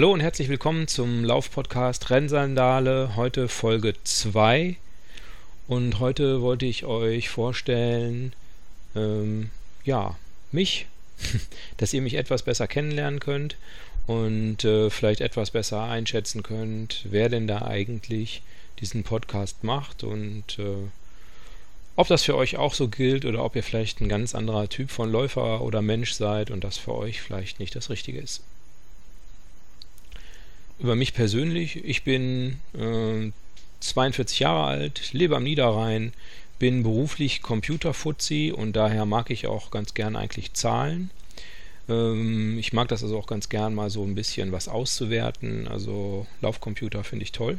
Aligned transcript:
Hallo 0.00 0.14
und 0.14 0.20
herzlich 0.20 0.48
willkommen 0.48 0.88
zum 0.88 1.24
Laufpodcast 1.24 2.08
Rennsandale, 2.08 3.16
heute 3.16 3.48
Folge 3.48 3.92
2. 4.02 4.76
Und 5.68 5.98
heute 5.98 6.40
wollte 6.40 6.64
ich 6.64 6.86
euch 6.86 7.28
vorstellen, 7.28 8.32
ähm, 8.96 9.50
ja, 9.84 10.16
mich, 10.52 10.86
dass 11.76 11.92
ihr 11.92 12.00
mich 12.00 12.14
etwas 12.14 12.44
besser 12.44 12.66
kennenlernen 12.66 13.20
könnt 13.20 13.58
und 14.06 14.64
äh, 14.64 14.88
vielleicht 14.88 15.20
etwas 15.20 15.50
besser 15.50 15.82
einschätzen 15.82 16.42
könnt, 16.42 17.04
wer 17.10 17.28
denn 17.28 17.46
da 17.46 17.66
eigentlich 17.66 18.40
diesen 18.78 19.04
Podcast 19.04 19.64
macht 19.64 20.02
und 20.02 20.58
äh, 20.58 20.88
ob 21.96 22.08
das 22.08 22.22
für 22.22 22.38
euch 22.38 22.56
auch 22.56 22.72
so 22.72 22.88
gilt 22.88 23.26
oder 23.26 23.44
ob 23.44 23.54
ihr 23.54 23.62
vielleicht 23.62 24.00
ein 24.00 24.08
ganz 24.08 24.34
anderer 24.34 24.66
Typ 24.70 24.90
von 24.90 25.12
Läufer 25.12 25.60
oder 25.60 25.82
Mensch 25.82 26.12
seid 26.12 26.50
und 26.50 26.64
das 26.64 26.78
für 26.78 26.94
euch 26.94 27.20
vielleicht 27.20 27.60
nicht 27.60 27.76
das 27.76 27.90
Richtige 27.90 28.18
ist 28.18 28.42
über 30.80 30.96
mich 30.96 31.14
persönlich. 31.14 31.84
Ich 31.84 32.04
bin 32.04 32.58
äh, 32.74 33.30
42 33.80 34.40
Jahre 34.40 34.64
alt, 34.64 35.12
lebe 35.12 35.36
am 35.36 35.44
Niederrhein, 35.44 36.12
bin 36.58 36.82
beruflich 36.82 37.42
Computerfuzzi 37.42 38.52
und 38.54 38.74
daher 38.74 39.06
mag 39.06 39.30
ich 39.30 39.46
auch 39.46 39.70
ganz 39.70 39.94
gern 39.94 40.16
eigentlich 40.16 40.54
Zahlen. 40.54 41.10
Ähm, 41.88 42.58
ich 42.58 42.72
mag 42.72 42.88
das 42.88 43.02
also 43.02 43.18
auch 43.18 43.26
ganz 43.26 43.48
gern 43.48 43.74
mal 43.74 43.90
so 43.90 44.04
ein 44.04 44.14
bisschen 44.14 44.52
was 44.52 44.68
auszuwerten. 44.68 45.68
Also 45.68 46.26
Laufcomputer 46.40 47.04
finde 47.04 47.24
ich 47.24 47.32
toll. 47.32 47.58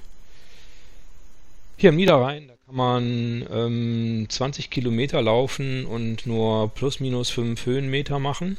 Hier 1.77 1.89
am 1.89 1.95
Niederrhein, 1.95 2.47
da 2.47 2.53
kann 2.65 2.75
man 2.75 3.47
ähm, 3.51 4.25
20 4.29 4.69
Kilometer 4.69 5.21
laufen 5.21 5.85
und 5.85 6.25
nur 6.27 6.69
plus 6.69 6.99
minus 6.99 7.29
5 7.31 7.65
Höhenmeter 7.65 8.19
machen. 8.19 8.57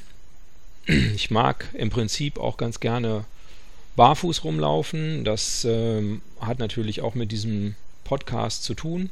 Ich 1.15 1.31
mag 1.31 1.69
im 1.75 1.91
Prinzip 1.91 2.39
auch 2.39 2.57
ganz 2.57 2.81
gerne 2.81 3.25
barfuß 3.97 4.45
rumlaufen. 4.45 5.25
Das 5.25 5.67
ähm, 5.69 6.23
hat 6.41 6.59
natürlich 6.59 7.01
auch 7.03 7.15
mit 7.15 7.33
diesem 7.33 7.75
Podcast 8.05 8.65
zu 8.65 8.75
tun. 8.75 9.11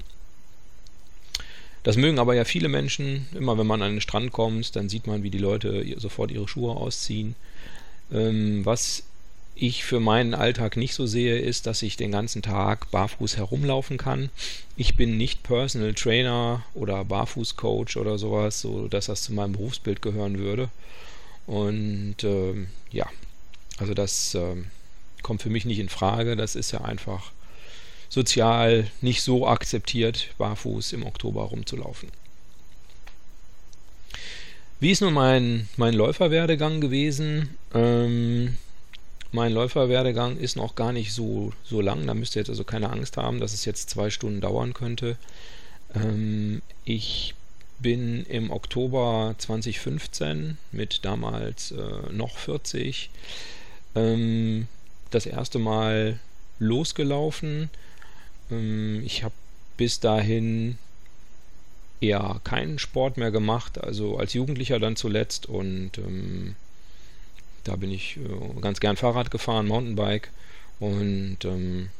Das 1.83 1.97
mögen 1.97 2.19
aber 2.19 2.35
ja 2.35 2.45
viele 2.45 2.69
Menschen. 2.69 3.27
Immer 3.35 3.57
wenn 3.59 3.67
man 3.67 3.83
an 3.83 3.93
den 3.93 4.01
Strand 4.01 4.33
kommt, 4.33 4.77
dann 4.77 4.89
sieht 4.89 5.07
man, 5.07 5.23
wie 5.23 5.31
die 5.31 5.39
Leute 5.39 5.85
sofort 5.99 6.31
ihre 6.31 6.49
Schuhe 6.49 6.77
ausziehen. 6.77 7.35
Ähm, 8.13 8.65
was 8.65 9.05
ich 9.55 9.85
für 9.85 10.01
meinen 10.01 10.35
Alltag 10.35 10.77
nicht 10.77 10.95
so 10.95 11.07
sehe, 11.07 11.39
ist, 11.39 11.67
dass 11.67 11.83
ich 11.83 11.97
den 11.97 12.13
ganzen 12.13 12.43
Tag 12.43 12.91
barfuß 12.91 13.37
herumlaufen 13.37 13.99
kann. 13.99 14.31
Ich 14.77 14.97
bin 14.97 15.17
nicht 15.17 15.43
Personal 15.43 15.95
Trainer 15.95 16.65
oder 16.75 17.05
Barfußcoach 17.05 17.97
oder 17.97 18.19
sowas, 18.19 18.61
so 18.61 18.89
dass 18.89 19.07
das 19.07 19.23
zu 19.23 19.35
meinem 19.35 19.53
Berufsbild 19.53 20.01
gehören 20.01 20.39
würde. 20.39 20.71
Und 21.47 22.17
ähm, 22.25 22.69
ja, 22.91 23.07
also 23.81 23.95
das 23.95 24.35
ähm, 24.35 24.67
kommt 25.23 25.43
für 25.43 25.51
mich 25.51 25.65
nicht 25.65 25.79
in 25.79 25.89
Frage. 25.89 26.37
Das 26.37 26.55
ist 26.55 26.71
ja 26.71 26.83
einfach 26.83 27.33
sozial 28.09 28.91
nicht 29.01 29.23
so 29.23 29.47
akzeptiert, 29.47 30.29
barfuß 30.39 30.93
im 30.93 31.07
Oktober 31.07 31.43
rumzulaufen. 31.45 32.11
Wie 34.81 34.91
ist 34.91 35.01
nun 35.01 35.15
mein, 35.15 35.69
mein 35.77 35.95
Läuferwerdegang 35.95 36.81
gewesen? 36.81 37.57
Ähm, 37.75 38.57
mein 39.33 39.53
Läuferwerdegang 39.53 40.37
ist 40.39 40.57
noch 40.57 40.75
gar 40.75 40.93
nicht 40.93 41.13
so, 41.13 41.53
so 41.65 41.81
lang. 41.81 42.07
Da 42.07 42.15
müsst 42.15 42.37
ihr 42.37 42.41
jetzt 42.41 42.51
also 42.51 42.65
keine 42.65 42.91
Angst 42.91 43.17
haben, 43.17 43.41
dass 43.41 43.55
es 43.55 43.65
jetzt 43.65 43.91
zwei 43.91 44.11
Stunden 44.11 44.41
dauern 44.41 44.75
könnte. 44.75 45.17
Ähm, 45.95 46.63
ich 46.85 47.35
bin 47.79 48.25
im 48.27 48.51
Oktober 48.51 49.35
2015 49.39 50.59
mit 50.73 51.05
damals 51.05 51.73
äh, 51.73 52.13
noch 52.13 52.37
40 52.37 53.11
ähm, 53.95 54.69
das 55.11 55.27
erste 55.27 55.59
Mal 55.59 56.19
losgelaufen. 56.59 57.71
Ähm, 58.51 59.03
ich 59.05 59.25
habe 59.25 59.35
bis 59.77 60.01
dahin 60.01 60.79
eher 62.01 62.41
keinen 62.45 62.79
Sport 62.79 63.17
mehr 63.17 63.31
gemacht, 63.31 63.83
also 63.83 64.19
als 64.19 64.35
Jugendlicher 64.35 64.79
dann 64.79 64.97
zuletzt. 64.97 65.47
Und 65.47 65.99
ähm, 65.99 66.55
da 67.65 67.77
bin 67.77 67.91
ich 67.91 68.17
äh, 68.17 68.61
ganz 68.61 68.81
gern 68.81 68.97
Fahrrad 68.97 69.31
gefahren, 69.31 69.67
Mountainbike. 69.67 70.31
Und 70.79 71.39
ähm, 71.45 71.91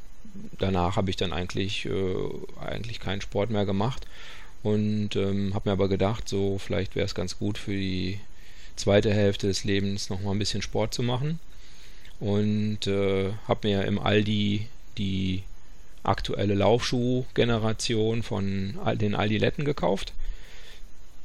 danach 0.59 0.97
habe 0.97 1.11
ich 1.11 1.17
dann 1.17 1.33
eigentlich, 1.33 1.87
äh, 1.87 2.15
eigentlich 2.61 3.01
keinen 3.01 3.21
Sport 3.21 3.51
mehr 3.51 3.67
gemacht. 3.67 4.07
Und 4.63 5.17
ähm, 5.17 5.55
habe 5.55 5.69
mir 5.69 5.73
aber 5.73 5.89
gedacht, 5.89 6.29
so 6.29 6.59
vielleicht 6.59 6.95
wäre 6.95 7.07
es 7.07 7.15
ganz 7.15 7.39
gut 7.39 7.57
für 7.57 7.73
die 7.73 8.21
zweite 8.77 9.13
Hälfte 9.13 9.47
des 9.47 9.65
Lebens 9.65 10.11
nochmal 10.11 10.35
ein 10.35 10.39
bisschen 10.39 10.63
Sport 10.63 10.95
zu 10.95 11.03
machen 11.03 11.41
und 12.21 12.87
äh, 12.87 13.33
habe 13.49 13.69
mir 13.69 13.85
im 13.87 13.99
Aldi 13.99 14.67
die 14.99 15.43
aktuelle 16.03 16.55
Laufschuh-Generation 16.55 18.23
von 18.23 18.79
den 18.95 19.15
Aldi-Letten 19.15 19.65
gekauft. 19.65 20.13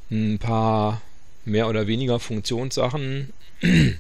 Ein 0.09 0.39
paar 0.39 1.01
mehr 1.43 1.67
oder 1.67 1.87
weniger 1.87 2.19
Funktionssachen 2.19 3.31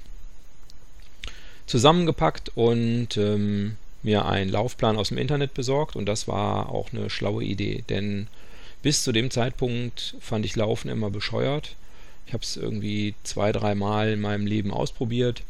zusammengepackt 1.67 2.51
und 2.55 3.17
ähm, 3.17 3.75
mir 4.03 4.25
einen 4.25 4.51
Laufplan 4.51 4.97
aus 4.97 5.09
dem 5.09 5.17
Internet 5.17 5.53
besorgt 5.53 5.95
und 5.95 6.05
das 6.05 6.27
war 6.27 6.69
auch 6.69 6.93
eine 6.93 7.09
schlaue 7.09 7.43
Idee, 7.43 7.83
denn 7.89 8.27
bis 8.83 9.03
zu 9.03 9.11
dem 9.11 9.31
Zeitpunkt 9.31 10.15
fand 10.19 10.45
ich 10.45 10.55
Laufen 10.55 10.89
immer 10.89 11.09
bescheuert. 11.09 11.75
Ich 12.27 12.33
habe 12.33 12.43
es 12.43 12.55
irgendwie 12.55 13.15
zwei, 13.23 13.51
dreimal 13.51 14.09
in 14.09 14.21
meinem 14.21 14.45
Leben 14.45 14.71
ausprobiert 14.71 15.41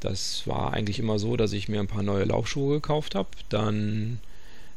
das 0.00 0.46
war 0.46 0.72
eigentlich 0.72 0.98
immer 0.98 1.18
so, 1.18 1.36
dass 1.36 1.52
ich 1.52 1.68
mir 1.68 1.80
ein 1.80 1.86
paar 1.86 2.02
neue 2.02 2.24
Laufschuhe 2.24 2.74
gekauft 2.74 3.14
habe. 3.14 3.28
Dann 3.48 4.20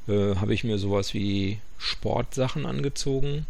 äh, 0.07 0.35
habe 0.35 0.53
ich 0.53 0.63
mir 0.63 0.78
sowas 0.78 1.13
wie 1.13 1.59
Sportsachen 1.78 2.66
angezogen. 2.66 3.46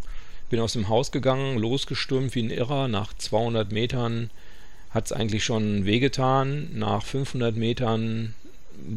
Bin 0.49 0.59
aus 0.59 0.73
dem 0.73 0.89
Haus 0.89 1.11
gegangen, 1.11 1.57
losgestürmt 1.57 2.33
wie 2.35 2.43
ein 2.43 2.49
Irrer. 2.49 2.87
Nach 2.87 3.13
200 3.13 3.71
Metern 3.71 4.29
hat 4.89 5.05
es 5.05 5.11
eigentlich 5.11 5.43
schon 5.43 5.85
wehgetan. 5.85 6.69
Nach 6.73 7.03
500 7.03 7.55
Metern 7.55 8.33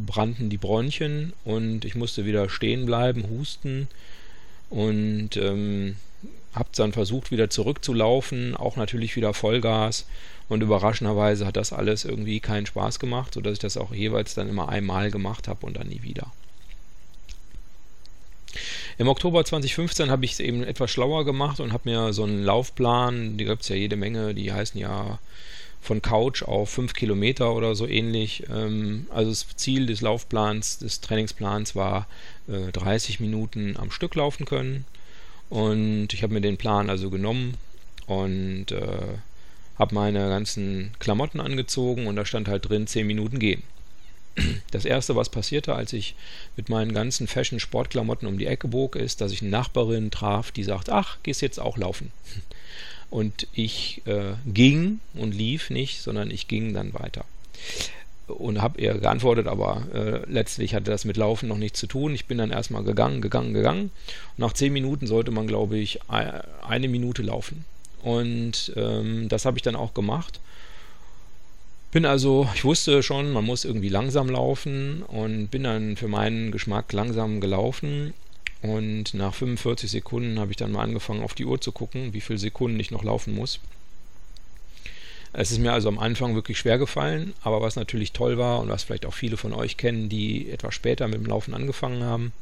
brannten 0.07 0.49
die 0.49 0.59
Bronchien 0.59 1.33
und 1.45 1.85
ich 1.85 1.95
musste 1.95 2.25
wieder 2.25 2.49
stehen 2.49 2.87
bleiben, 2.87 3.29
husten 3.29 3.89
und 4.71 5.37
ähm, 5.37 5.97
habe 6.55 6.69
dann 6.75 6.93
versucht 6.93 7.31
wieder 7.31 7.51
zurückzulaufen, 7.51 8.57
auch 8.57 8.77
natürlich 8.77 9.17
wieder 9.17 9.35
Vollgas 9.35 10.07
und 10.49 10.63
überraschenderweise 10.63 11.47
hat 11.47 11.57
das 11.57 11.73
alles 11.73 12.05
irgendwie 12.05 12.41
keinen 12.41 12.67
Spaß 12.67 12.99
gemacht, 12.99 13.35
sodass 13.35 13.55
ich 13.55 13.59
das 13.59 13.77
auch 13.77 13.93
jeweils 13.93 14.35
dann 14.35 14.49
immer 14.49 14.69
einmal 14.69 15.11
gemacht 15.11 15.49
habe 15.49 15.65
und 15.67 15.77
dann 15.77 15.89
nie 15.89 16.03
wieder. 16.03 16.31
Im 18.99 19.09
Oktober 19.09 19.45
2015 19.45 20.11
habe 20.11 20.25
ich 20.27 20.33
es 20.33 20.41
eben 20.41 20.63
etwas 20.63 20.91
schlauer 20.91 21.25
gemacht 21.25 21.61
und 21.61 21.73
habe 21.73 21.89
mir 21.89 22.13
so 22.13 22.25
einen 22.25 22.45
Laufplan, 22.45 23.39
die 23.39 23.47
gibt 23.47 23.63
es 23.63 23.69
ja 23.69 23.77
jede 23.77 23.97
Menge, 23.97 24.35
die 24.35 24.53
heißen 24.53 24.79
ja 24.79 25.19
von 25.81 26.01
Couch 26.03 26.43
auf 26.43 26.71
5 26.71 26.95
Kilometer 26.95 27.55
oder 27.55 27.75
so 27.75 27.87
ähnlich. 27.87 28.45
Ähm, 28.51 29.07
also 29.11 29.31
das 29.31 29.47
Ziel 29.57 29.87
des 29.87 30.01
Laufplans, 30.01 30.79
des 30.79 31.01
Trainingsplans 31.01 31.75
war 31.75 32.07
äh, 32.49 32.71
30 32.71 33.19
Minuten 33.21 33.77
am 33.77 33.91
Stück 33.91 34.15
laufen 34.15 34.45
können. 34.45 34.85
Und 35.53 36.15
ich 36.15 36.23
habe 36.23 36.33
mir 36.33 36.41
den 36.41 36.57
Plan 36.57 36.89
also 36.89 37.11
genommen 37.11 37.59
und 38.07 38.73
äh, 38.73 39.19
habe 39.79 39.95
meine 39.95 40.31
ganzen 40.31 40.93
Klamotten 40.99 41.41
angezogen 41.41 42.07
und 42.07 42.17
da 42.17 42.25
stand 42.25 42.49
halt 42.49 42.71
drin 42.71 42.87
10 42.87 43.07
Minuten 43.07 43.39
gehen. 43.39 43.63
Das 44.71 44.87
erste, 44.87 45.15
was 45.15 45.29
passierte, 45.29 45.75
als 45.75 45.93
ich 45.93 46.15
mit 46.57 46.71
meinen 46.71 46.95
ganzen 46.95 47.27
Fashion-Sportklamotten 47.27 48.27
um 48.27 48.39
die 48.39 48.47
Ecke 48.47 48.67
bog, 48.67 48.97
ist, 48.97 49.21
dass 49.21 49.31
ich 49.31 49.43
eine 49.43 49.51
Nachbarin 49.51 50.11
traf, 50.11 50.53
die 50.53 50.65
sagt, 50.65 50.89
ach, 50.89 51.19
gehst 51.23 51.43
jetzt 51.43 51.61
auch 51.61 51.77
laufen. 51.77 52.13
Und 53.11 53.47
ich 53.53 54.01
äh, 54.07 54.33
ging 54.47 55.01
und 55.13 55.35
lief 55.35 55.69
nicht, 55.69 56.01
sondern 56.01 56.31
ich 56.31 56.49
ging 56.49 56.73
dann 56.73 56.95
weiter. 56.95 57.27
Und 58.39 58.63
habe 58.63 58.81
ihr 58.81 58.95
geantwortet, 58.95 59.47
aber 59.47 59.83
äh, 59.95 60.31
letztlich 60.31 60.75
hatte 60.75 60.91
das 60.91 61.05
mit 61.05 61.17
Laufen 61.17 61.49
noch 61.49 61.59
nichts 61.59 61.79
zu 61.79 61.87
tun. 61.87 62.15
Ich 62.15 62.27
bin 62.27 62.39
dann 62.39 62.51
erstmal 62.51 62.83
gegangen, 62.83 63.21
gegangen, 63.21 63.55
gegangen. 63.55 63.83
Und 63.83 64.39
nach 64.39 64.53
zehn 64.53 64.73
Minuten 64.73 65.07
sollte 65.07 65.31
man, 65.31 65.47
glaube 65.47 65.79
ich, 65.79 66.01
eine 66.09 66.89
Minute 66.89 67.23
laufen. 67.23 67.65
Und 68.03 68.73
ähm, 68.77 69.29
das 69.29 69.45
habe 69.45 69.59
ich 69.59 69.63
dann 69.63 69.77
auch 69.77 69.95
gemacht. 69.95 70.41
Bin 71.93 72.07
also, 72.07 72.49
ich 72.55 72.65
wusste 72.65 73.03
schon, 73.03 73.33
man 73.33 73.45
muss 73.45 73.67
irgendwie 73.67 73.91
langsam 73.91 74.31
laufen 74.31 75.03
und 75.03 75.49
bin 75.49 75.65
dann 75.65 75.97
für 75.97 76.09
meinen 76.09 76.51
Geschmack 76.51 76.93
langsam 76.93 77.41
gelaufen. 77.41 78.15
Und 78.63 79.13
nach 79.13 79.35
45 79.35 79.91
Sekunden 79.91 80.39
habe 80.39 80.53
ich 80.53 80.57
dann 80.57 80.73
mal 80.73 80.83
angefangen, 80.83 81.23
auf 81.23 81.35
die 81.35 81.45
Uhr 81.45 81.61
zu 81.61 81.71
gucken, 81.71 82.15
wie 82.15 82.21
viele 82.21 82.39
Sekunden 82.39 82.81
ich 82.81 82.91
noch 82.91 83.05
laufen 83.05 83.35
muss. 83.35 83.61
Es 85.33 85.51
ist 85.51 85.59
mir 85.59 85.73
also 85.73 85.89
am 85.89 85.99
Anfang 85.99 86.35
wirklich 86.35 86.59
schwer 86.59 86.79
gefallen, 86.79 87.33
aber 87.43 87.63
was 87.63 87.77
natürlich 87.77 88.13
toll 88.13 88.37
war 88.37 88.61
und 88.61 88.69
was 88.69 88.83
vielleicht 88.83 89.07
auch 89.07 89.15
viele 89.15 89.37
von 89.37 89.55
euch 89.55 89.77
kennen, 89.77 90.09
die 90.09 90.51
etwas 90.51 90.75
später 90.75 91.09
mit 91.09 91.17
dem 91.17 91.27
Laufen 91.27 91.55
angefangen 91.55 92.03
haben, 92.05 92.33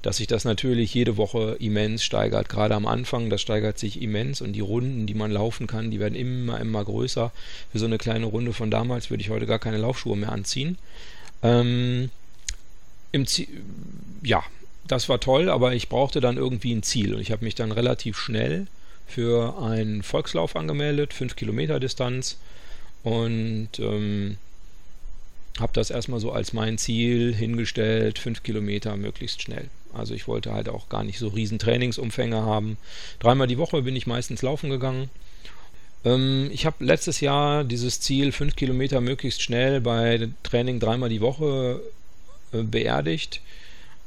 dass 0.00 0.16
sich 0.16 0.26
das 0.26 0.44
natürlich 0.44 0.94
jede 0.94 1.18
Woche 1.18 1.56
immens 1.60 2.02
steigert. 2.02 2.48
Gerade 2.48 2.74
am 2.74 2.86
Anfang, 2.86 3.28
das 3.28 3.42
steigert 3.42 3.78
sich 3.78 4.00
immens 4.00 4.40
und 4.40 4.54
die 4.54 4.60
Runden, 4.60 5.06
die 5.06 5.14
man 5.14 5.30
laufen 5.30 5.66
kann, 5.66 5.90
die 5.90 6.00
werden 6.00 6.14
immer, 6.14 6.58
immer 6.58 6.84
größer. 6.84 7.32
Für 7.70 7.78
so 7.78 7.84
eine 7.84 7.98
kleine 7.98 8.26
Runde 8.26 8.54
von 8.54 8.70
damals 8.70 9.10
würde 9.10 9.22
ich 9.22 9.30
heute 9.30 9.46
gar 9.46 9.58
keine 9.58 9.78
Laufschuhe 9.78 10.16
mehr 10.16 10.32
anziehen. 10.32 10.78
Ähm, 11.42 12.10
im 13.12 13.26
ja, 14.22 14.42
das 14.88 15.08
war 15.08 15.20
toll, 15.20 15.50
aber 15.50 15.74
ich 15.74 15.90
brauchte 15.90 16.20
dann 16.20 16.38
irgendwie 16.38 16.74
ein 16.74 16.82
Ziel 16.82 17.14
und 17.14 17.20
ich 17.20 17.30
habe 17.30 17.44
mich 17.44 17.54
dann 17.54 17.72
relativ 17.72 18.18
schnell 18.18 18.66
für 19.06 19.58
einen 19.62 20.02
Volkslauf 20.02 20.56
angemeldet, 20.56 21.12
5 21.12 21.36
Kilometer 21.36 21.80
Distanz 21.80 22.38
und 23.02 23.68
ähm, 23.78 24.38
habe 25.58 25.72
das 25.74 25.90
erstmal 25.90 26.20
so 26.20 26.32
als 26.32 26.52
mein 26.52 26.78
Ziel 26.78 27.34
hingestellt, 27.34 28.18
5 28.18 28.42
Kilometer 28.42 28.96
möglichst 28.96 29.42
schnell. 29.42 29.68
Also 29.92 30.14
ich 30.14 30.26
wollte 30.26 30.52
halt 30.52 30.68
auch 30.68 30.88
gar 30.88 31.04
nicht 31.04 31.18
so 31.18 31.28
riesen 31.28 31.58
Trainingsumfänge 31.58 32.42
haben. 32.42 32.78
Dreimal 33.18 33.46
die 33.46 33.58
Woche 33.58 33.82
bin 33.82 33.94
ich 33.94 34.06
meistens 34.06 34.42
laufen 34.42 34.70
gegangen. 34.70 35.10
Ähm, 36.04 36.50
ich 36.52 36.66
habe 36.66 36.84
letztes 36.84 37.20
Jahr 37.20 37.64
dieses 37.64 38.00
Ziel 38.00 38.32
5 38.32 38.56
Kilometer 38.56 39.00
möglichst 39.00 39.42
schnell 39.42 39.80
bei 39.80 40.28
Training 40.42 40.80
dreimal 40.80 41.08
die 41.08 41.20
Woche 41.20 41.80
äh, 42.52 42.62
beerdigt. 42.62 43.40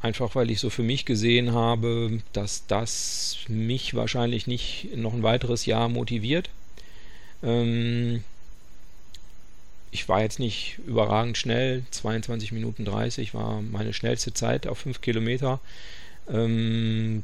Einfach 0.06 0.36
weil 0.36 0.52
ich 0.52 0.60
so 0.60 0.70
für 0.70 0.84
mich 0.84 1.06
gesehen 1.06 1.54
habe, 1.54 2.20
dass 2.32 2.68
das 2.68 3.40
mich 3.48 3.96
wahrscheinlich 3.96 4.46
nicht 4.46 4.96
noch 4.96 5.16
ein 5.16 5.24
weiteres 5.24 5.66
Jahr 5.66 5.90
motiviert. 5.90 6.52
Ähm, 7.42 8.24
ich 9.90 10.08
war 10.08 10.22
jetzt 10.22 10.38
nicht 10.38 10.78
überragend 10.86 11.40
schnell, 11.40 11.82
22 11.90 12.52
Minuten 12.52 12.86
30 12.86 13.34
war 13.34 13.64
meine 13.64 13.94
schnellste 13.94 14.32
Zeit 14.32 14.68
auf 14.68 14.78
5 14.78 15.02
Kilometer. 15.02 15.60
Ähm, 16.32 17.24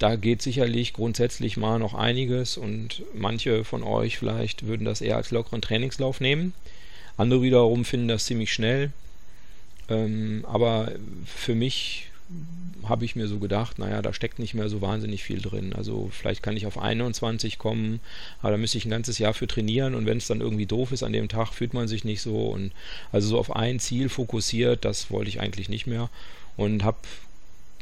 da 0.00 0.16
geht 0.16 0.42
sicherlich 0.42 0.94
grundsätzlich 0.94 1.56
mal 1.56 1.78
noch 1.78 1.94
einiges 1.94 2.56
und 2.56 3.04
manche 3.14 3.62
von 3.62 3.84
euch 3.84 4.18
vielleicht 4.18 4.66
würden 4.66 4.84
das 4.84 5.02
eher 5.02 5.18
als 5.18 5.30
lockeren 5.30 5.62
Trainingslauf 5.62 6.20
nehmen. 6.20 6.52
Andere 7.16 7.42
wiederum 7.42 7.84
finden 7.84 8.08
das 8.08 8.24
ziemlich 8.24 8.52
schnell. 8.52 8.90
Ähm, 9.88 10.44
aber 10.46 10.92
für 11.24 11.54
mich 11.54 12.10
habe 12.88 13.04
ich 13.04 13.16
mir 13.16 13.26
so 13.26 13.38
gedacht, 13.38 13.78
naja, 13.78 14.02
da 14.02 14.12
steckt 14.12 14.38
nicht 14.38 14.54
mehr 14.54 14.68
so 14.68 14.80
wahnsinnig 14.80 15.22
viel 15.22 15.40
drin. 15.40 15.72
Also 15.72 16.10
vielleicht 16.12 16.42
kann 16.42 16.56
ich 16.56 16.66
auf 16.66 16.78
21 16.78 17.58
kommen, 17.58 18.00
aber 18.40 18.52
da 18.52 18.56
müsste 18.56 18.78
ich 18.78 18.86
ein 18.86 18.90
ganzes 18.90 19.18
Jahr 19.18 19.34
für 19.34 19.46
trainieren 19.46 19.94
und 19.94 20.06
wenn 20.06 20.18
es 20.18 20.26
dann 20.26 20.40
irgendwie 20.40 20.66
doof 20.66 20.92
ist 20.92 21.02
an 21.02 21.12
dem 21.12 21.28
Tag, 21.28 21.52
fühlt 21.52 21.74
man 21.74 21.88
sich 21.88 22.04
nicht 22.04 22.22
so. 22.22 22.48
Und 22.48 22.72
also 23.12 23.28
so 23.28 23.38
auf 23.38 23.54
ein 23.54 23.80
Ziel 23.80 24.08
fokussiert, 24.08 24.84
das 24.84 25.10
wollte 25.10 25.28
ich 25.28 25.40
eigentlich 25.40 25.68
nicht 25.68 25.86
mehr. 25.86 26.10
Und 26.56 26.84
habe 26.84 26.98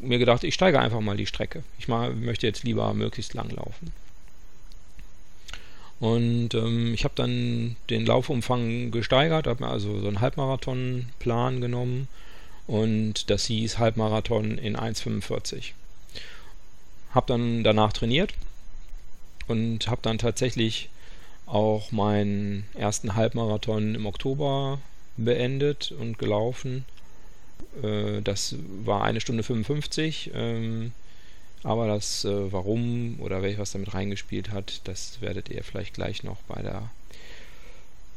mir 0.01 0.19
gedacht, 0.19 0.45
ich 0.45 0.55
steige 0.55 0.81
einfach 0.81 1.01
mal 1.01 1.17
die 1.17 1.27
Strecke. 1.27 1.63
Ich 1.79 1.89
mal, 1.89 2.15
möchte 2.15 2.47
jetzt 2.47 2.65
lieber 2.65 2.93
möglichst 2.95 3.35
lang 3.35 3.51
laufen. 3.51 3.93
Und 5.99 6.55
ähm, 6.55 6.93
ich 6.93 7.05
habe 7.05 7.15
dann 7.17 7.77
den 7.89 8.05
Laufumfang 8.05 8.91
gesteigert, 8.91 9.47
habe 9.47 9.65
mir 9.65 9.71
also 9.71 9.99
so 9.99 10.09
einen 10.09 10.21
Halbmarathonplan 10.21 11.61
genommen 11.61 12.09
und 12.67 13.31
das 13.31 13.47
hieß 13.47 13.79
Halbmarathon 13.79 14.59
in 14.59 14.77
1,45. 14.77 15.73
Habe 17.13 17.27
dann 17.29 17.65
danach 17.65 17.93
trainiert 17.93 18.35
und 19.49 19.89
habe 19.89 20.03
dann 20.03 20.19
tatsächlich 20.19 20.91
auch 21.47 21.93
meinen 21.93 22.67
ersten 22.75 23.15
Halbmarathon 23.15 23.95
im 23.95 24.05
Oktober 24.05 24.81
beendet 25.17 25.93
und 25.93 26.19
gelaufen. 26.19 26.85
Äh, 27.83 28.21
das 28.23 28.57
war 28.85 29.05
eine 29.05 29.21
Stunde 29.21 29.45
55. 29.45 30.33
Ähm, 30.35 30.93
aber 31.67 31.89
das 31.89 32.25
äh, 32.25 32.53
Warum 32.53 33.17
oder 33.19 33.43
was 33.59 33.73
damit 33.73 33.93
reingespielt 33.93 34.53
hat, 34.53 34.83
das 34.85 35.21
werdet 35.21 35.49
ihr 35.49 35.65
vielleicht 35.65 35.95
gleich 35.95 36.23
noch 36.23 36.37
bei 36.47 36.63
der 36.63 36.91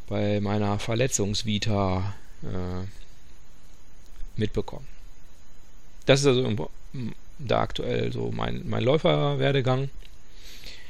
bei 0.08 0.40
meiner 0.40 0.78
Verletzungsvita 0.78 2.14
äh, 2.44 2.86
mitbekommen. 4.38 4.88
Das 6.06 6.22
ist 6.22 6.28
also 6.28 6.70
da 7.40 7.62
aktuell 7.62 8.12
so 8.14 8.32
mein, 8.32 8.68
mein 8.70 8.84
Läuferwerdegang. 8.84 9.90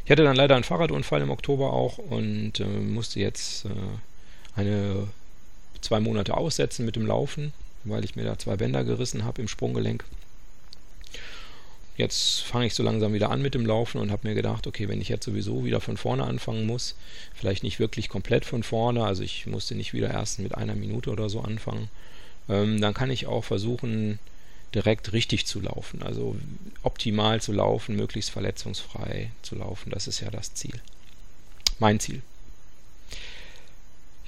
Ich 0.03 0.11
hatte 0.11 0.23
dann 0.23 0.35
leider 0.35 0.55
einen 0.55 0.63
Fahrradunfall 0.65 1.21
im 1.21 1.31
Oktober 1.31 1.71
auch 1.71 1.97
und 1.97 2.59
äh, 2.59 2.65
musste 2.65 3.21
jetzt 3.21 3.65
äh, 3.65 3.69
eine 4.55 5.07
zwei 5.79 6.01
Monate 6.01 6.35
aussetzen 6.35 6.85
mit 6.85 6.97
dem 6.97 7.05
Laufen, 7.05 7.53
weil 7.85 8.03
ich 8.03 8.17
mir 8.17 8.25
da 8.25 8.37
zwei 8.37 8.57
Bänder 8.57 8.83
gerissen 8.83 9.23
habe 9.23 9.41
im 9.41 9.47
Sprunggelenk. 9.47 10.03
Jetzt 11.99 12.43
fange 12.43 12.65
ich 12.65 12.75
so 12.75 12.81
langsam 12.81 13.11
wieder 13.11 13.29
an 13.29 13.41
mit 13.41 13.55
dem 13.55 13.65
Laufen 13.65 13.99
und 13.99 14.09
habe 14.09 14.25
mir 14.25 14.33
gedacht, 14.33 14.67
okay, 14.67 14.87
wenn 14.87 15.01
ich 15.01 15.09
jetzt 15.09 15.25
sowieso 15.25 15.65
wieder 15.65 15.81
von 15.81 15.97
vorne 15.97 16.23
anfangen 16.23 16.65
muss, 16.65 16.95
vielleicht 17.33 17.61
nicht 17.61 17.77
wirklich 17.77 18.07
komplett 18.07 18.45
von 18.45 18.63
vorne, 18.63 19.03
also 19.03 19.21
ich 19.21 19.45
musste 19.47 19.75
nicht 19.75 19.91
wieder 19.91 20.09
erst 20.09 20.39
mit 20.39 20.55
einer 20.55 20.75
Minute 20.75 21.09
oder 21.09 21.29
so 21.29 21.41
anfangen, 21.41 21.89
ähm, 22.47 22.79
dann 22.79 22.93
kann 22.93 23.11
ich 23.11 23.27
auch 23.27 23.43
versuchen, 23.43 24.17
direkt 24.73 25.11
richtig 25.11 25.45
zu 25.45 25.59
laufen. 25.59 26.01
Also 26.01 26.37
optimal 26.83 27.41
zu 27.41 27.51
laufen, 27.51 27.97
möglichst 27.97 28.31
verletzungsfrei 28.31 29.31
zu 29.41 29.55
laufen. 29.55 29.89
Das 29.89 30.07
ist 30.07 30.21
ja 30.21 30.31
das 30.31 30.53
Ziel. 30.53 30.79
Mein 31.79 31.99
Ziel. 31.99 32.21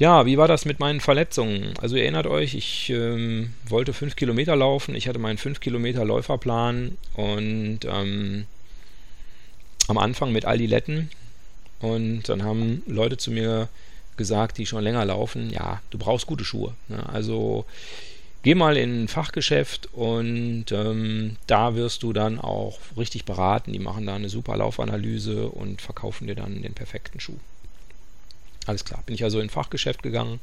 Ja, 0.02 0.26
wie 0.26 0.40
war 0.40 0.48
das 0.48 0.66
mit 0.66 0.80
meinen 0.80 1.00
Verletzungen? 1.00 1.76
Also 1.80 1.96
ihr 1.96 2.02
erinnert 2.02 2.26
euch, 2.26 2.56
ich 2.56 2.90
ähm, 2.90 3.54
wollte 3.66 3.94
5 3.94 4.16
Kilometer 4.16 4.56
laufen. 4.56 4.96
Ich 4.96 5.08
hatte 5.08 5.20
meinen 5.20 5.38
5 5.38 5.60
Kilometer 5.60 6.04
Läuferplan 6.04 6.98
und 7.14 7.82
ähm, 7.86 8.48
am 9.88 10.00
Anfang 10.00 10.32
mit 10.32 10.46
Aldiletten. 10.46 11.12
Und 11.82 12.30
dann 12.30 12.42
haben 12.44 12.82
Leute 12.88 13.18
zu 13.18 13.30
mir 13.30 13.70
gesagt, 14.18 14.58
die 14.58 14.66
schon 14.66 14.84
länger 14.84 15.06
laufen, 15.06 15.52
ja, 15.52 15.84
du 15.92 16.00
brauchst 16.00 16.26
gute 16.26 16.46
Schuhe. 16.46 16.74
Ne? 16.88 17.08
Also 17.08 17.66
geh 18.42 18.56
mal 18.56 18.78
in 18.78 19.04
ein 19.04 19.08
Fachgeschäft 19.08 19.88
und 19.94 20.66
ähm, 20.72 21.36
da 21.46 21.76
wirst 21.76 22.02
du 22.02 22.12
dann 22.12 22.40
auch 22.40 22.80
richtig 22.98 23.26
beraten. 23.26 23.72
Die 23.72 23.78
machen 23.78 24.08
da 24.08 24.16
eine 24.16 24.30
super 24.30 24.58
Laufanalyse 24.58 25.50
und 25.50 25.80
verkaufen 25.80 26.26
dir 26.26 26.34
dann 26.34 26.64
den 26.64 26.74
perfekten 26.74 27.20
Schuh. 27.20 27.38
Alles 28.68 28.86
klar, 28.86 29.02
bin 29.06 29.16
ich 29.16 29.24
also 29.24 29.40
in 29.40 29.50
Fachgeschäft 29.50 30.04
gegangen, 30.04 30.40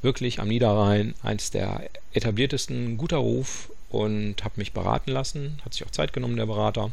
wirklich 0.00 0.40
am 0.40 0.48
Niederrhein, 0.48 1.14
eins 1.22 1.50
der 1.50 1.90
etabliertesten, 2.12 2.96
guter 2.96 3.18
Ruf 3.18 3.70
und 3.90 4.42
habe 4.42 4.54
mich 4.56 4.72
beraten 4.72 5.10
lassen, 5.10 5.60
hat 5.64 5.74
sich 5.74 5.84
auch 5.84 5.90
Zeit 5.90 6.12
genommen, 6.12 6.36
der 6.36 6.46
Berater. 6.46 6.92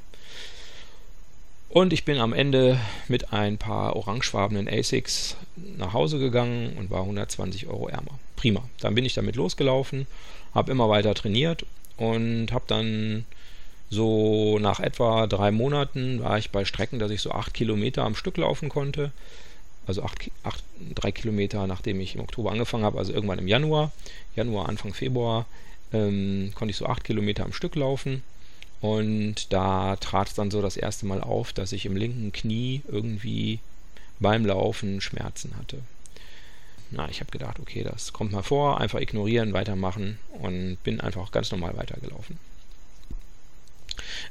Und 1.70 1.92
ich 1.92 2.06
bin 2.06 2.20
am 2.20 2.34
Ende 2.34 2.80
mit 3.08 3.34
ein 3.34 3.58
paar 3.58 3.96
orangefarbenen 3.96 4.70
ASICs 4.70 5.36
nach 5.78 5.94
Hause 5.94 6.20
gegangen 6.20 6.78
und 6.78 6.90
war 6.90 7.02
120 7.02 7.68
Euro 7.68 7.90
ärmer. 7.90 8.18
Prima. 8.36 8.64
Dann 8.80 8.96
bin 8.96 9.06
ich 9.06 9.14
damit 9.14 9.36
losgelaufen, 9.36 10.08
habe 10.54 10.72
immer 10.72 10.90
weiter 10.90 11.14
trainiert 11.14 11.66
und 11.98 12.52
habe 12.52 12.66
dann 12.68 13.26
so 13.90 14.58
nach 14.60 14.80
etwa 14.80 15.28
drei 15.28 15.52
Monaten 15.52 16.22
war 16.24 16.38
ich 16.38 16.52
bei 16.52 16.66
Strecken, 16.66 17.00
dass 17.00 17.12
ich 17.12 17.22
so 17.22 17.32
acht 17.32 17.54
Kilometer 17.54 18.04
am 18.04 18.16
Stück 18.16 18.38
laufen 18.38 18.70
konnte. 18.70 19.12
Also 19.88 20.04
acht, 20.04 20.32
acht, 20.44 20.63
drei 20.94 21.12
Kilometer, 21.12 21.68
nachdem 21.68 22.00
ich 22.00 22.15
im 22.15 22.22
Oktober 22.22 22.51
angefangen 22.51 22.84
habe, 22.84 22.98
also 22.98 23.13
irgendwann 23.13 23.39
im 23.39 23.48
Januar, 23.48 23.92
Januar, 24.36 24.68
Anfang 24.70 24.94
Februar, 24.94 25.46
ähm, 25.94 26.51
konnte 26.56 26.72
ich 26.72 26.77
so 26.77 26.86
acht 26.88 27.04
Kilometer 27.04 27.46
am 27.46 27.54
Stück 27.54 27.75
laufen. 27.75 28.24
Und 28.82 29.51
da 29.54 29.96
trat 29.96 30.27
es 30.27 30.34
dann 30.34 30.51
so 30.51 30.62
das 30.62 30.77
erste 30.77 31.06
Mal 31.06 31.22
auf, 31.22 31.54
dass 31.54 31.72
ich 31.72 31.86
im 31.86 31.96
linken 31.96 32.32
Knie 32.32 32.82
irgendwie 32.88 33.60
beim 34.20 34.46
Laufen 34.46 35.01
Schmerzen 35.01 35.56
hatte. 35.58 35.80
Na, 36.92 37.10
ich 37.10 37.20
habe 37.20 37.32
gedacht, 37.32 37.60
okay, 37.60 37.84
das 37.84 38.13
kommt 38.13 38.32
mal 38.32 38.44
vor, 38.44 38.80
einfach 38.80 39.00
ignorieren, 39.00 39.54
weitermachen 39.54 40.20
und 40.34 40.77
bin 40.84 41.01
einfach 41.01 41.32
ganz 41.32 41.51
normal 41.51 41.75
weitergelaufen. 41.77 42.38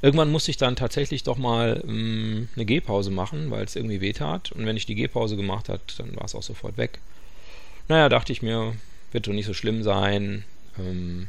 Irgendwann 0.02 0.30
musste 0.30 0.50
ich 0.50 0.56
dann 0.56 0.76
tatsächlich 0.76 1.22
doch 1.22 1.38
mal 1.38 1.82
ähm, 1.86 2.48
eine 2.54 2.64
Gehpause 2.64 3.10
machen, 3.10 3.50
weil 3.50 3.64
es 3.64 3.76
irgendwie 3.76 4.00
wehtat. 4.00 4.52
Und 4.52 4.66
wenn 4.66 4.76
ich 4.76 4.86
die 4.86 4.94
Gehpause 4.94 5.36
gemacht 5.36 5.68
habe, 5.68 5.82
dann 5.98 6.16
war 6.16 6.24
es 6.24 6.34
auch 6.34 6.42
sofort 6.42 6.76
weg. 6.76 6.98
Naja, 7.88 8.08
dachte 8.08 8.32
ich 8.32 8.42
mir, 8.42 8.74
wird 9.12 9.26
doch 9.26 9.32
nicht 9.32 9.46
so 9.46 9.54
schlimm 9.54 9.82
sein. 9.82 10.44
Ähm, 10.78 11.28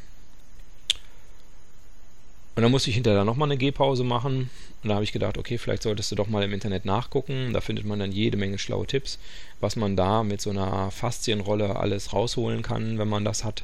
und 2.56 2.64
dann 2.64 2.72
musste 2.72 2.90
ich 2.90 2.96
hinterher 2.96 3.26
nochmal 3.26 3.50
eine 3.50 3.58
Gehpause 3.58 4.04
machen. 4.04 4.50
Und 4.82 4.90
da 4.90 4.96
habe 4.96 5.04
ich 5.04 5.12
gedacht, 5.12 5.38
okay, 5.38 5.58
vielleicht 5.58 5.84
solltest 5.84 6.12
du 6.12 6.16
doch 6.16 6.28
mal 6.28 6.44
im 6.44 6.54
Internet 6.54 6.86
nachgucken. 6.86 7.52
Da 7.52 7.60
findet 7.60 7.86
man 7.86 8.00
dann 8.00 8.12
jede 8.12 8.38
Menge 8.38 8.58
schlaue 8.58 8.88
Tipps, 8.88 9.20
was 9.60 9.76
man 9.76 9.98
da 9.98 10.24
mit 10.24 10.40
so 10.42 10.52
einer 10.52 10.90
Faszienrolle 10.92 11.76
alles 11.76 12.14
rausholen 12.14 12.62
kann, 12.62 12.98
wenn 12.98 13.10
man 13.10 13.26
das 13.26 13.44
hat. 13.44 13.64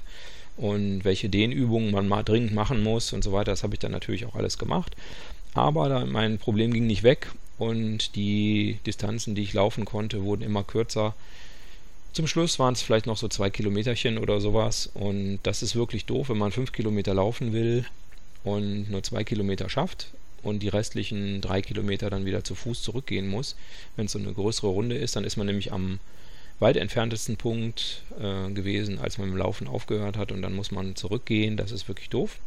Und 0.58 1.04
welche 1.04 1.30
Dehnübungen 1.30 1.92
man 1.92 2.08
mal 2.08 2.24
dringend 2.24 2.54
machen 2.54 2.84
muss 2.84 3.14
und 3.14 3.24
so 3.24 3.32
weiter. 3.32 3.52
Das 3.52 3.64
habe 3.64 3.74
ich 3.74 3.80
dann 3.80 3.92
natürlich 3.92 4.26
auch 4.26 4.36
alles 4.36 4.58
gemacht. 4.58 4.96
Aber 5.54 6.06
mein 6.06 6.38
Problem 6.38 6.72
ging 6.74 6.88
nicht 6.88 7.04
weg 7.04 7.32
und 7.58 8.16
die 8.16 8.80
Distanzen, 8.86 9.36
die 9.36 9.44
ich 9.44 9.54
laufen 9.54 9.86
konnte, 9.86 10.24
wurden 10.24 10.44
immer 10.44 10.64
kürzer. 10.64 11.14
Zum 12.14 12.28
Schluss 12.28 12.60
waren 12.60 12.74
es 12.74 12.82
vielleicht 12.82 13.06
noch 13.06 13.18
so 13.18 13.28
zwei 13.28 13.50
Kilometerchen 13.50 14.18
oder 14.18 14.42
sowas. 14.42 14.90
Und 14.94 15.40
das 15.44 15.64
ist 15.64 15.76
wirklich 15.76 16.06
doof, 16.06 16.30
wenn 16.30 16.38
man 16.38 16.52
fünf 16.52 16.72
Kilometer 16.72 17.14
laufen 17.14 17.54
will 17.54 17.86
und 18.44 18.90
nur 18.90 19.04
zwei 19.04 19.24
Kilometer 19.24 19.70
schafft 19.70 20.08
und 20.44 20.64
die 20.64 20.68
restlichen 20.70 21.42
drei 21.42 21.62
Kilometer 21.62 22.10
dann 22.10 22.26
wieder 22.26 22.44
zu 22.44 22.56
Fuß 22.56 22.82
zurückgehen 22.82 23.28
muss. 23.28 23.56
Wenn 23.96 24.06
es 24.06 24.14
so 24.14 24.20
eine 24.20 24.34
größere 24.34 24.68
Runde 24.68 24.96
ist, 24.98 25.16
dann 25.16 25.24
ist 25.24 25.38
man 25.38 25.48
nämlich 25.48 25.72
am 25.72 26.00
weit 26.62 26.78
entferntesten 26.78 27.38
Punkt 27.38 28.04
äh, 28.20 28.52
gewesen, 28.52 29.00
als 29.00 29.18
man 29.18 29.28
mit 29.28 29.36
dem 29.36 29.40
Laufen 29.40 29.68
aufgehört 29.68 30.16
hat 30.16 30.32
und 30.32 30.42
dann 30.42 30.54
muss 30.54 30.72
man 30.72 30.96
zurückgehen. 30.96 31.58
Das 31.58 31.72
ist 31.72 31.88
wirklich 31.88 32.10
doof. 32.10 32.38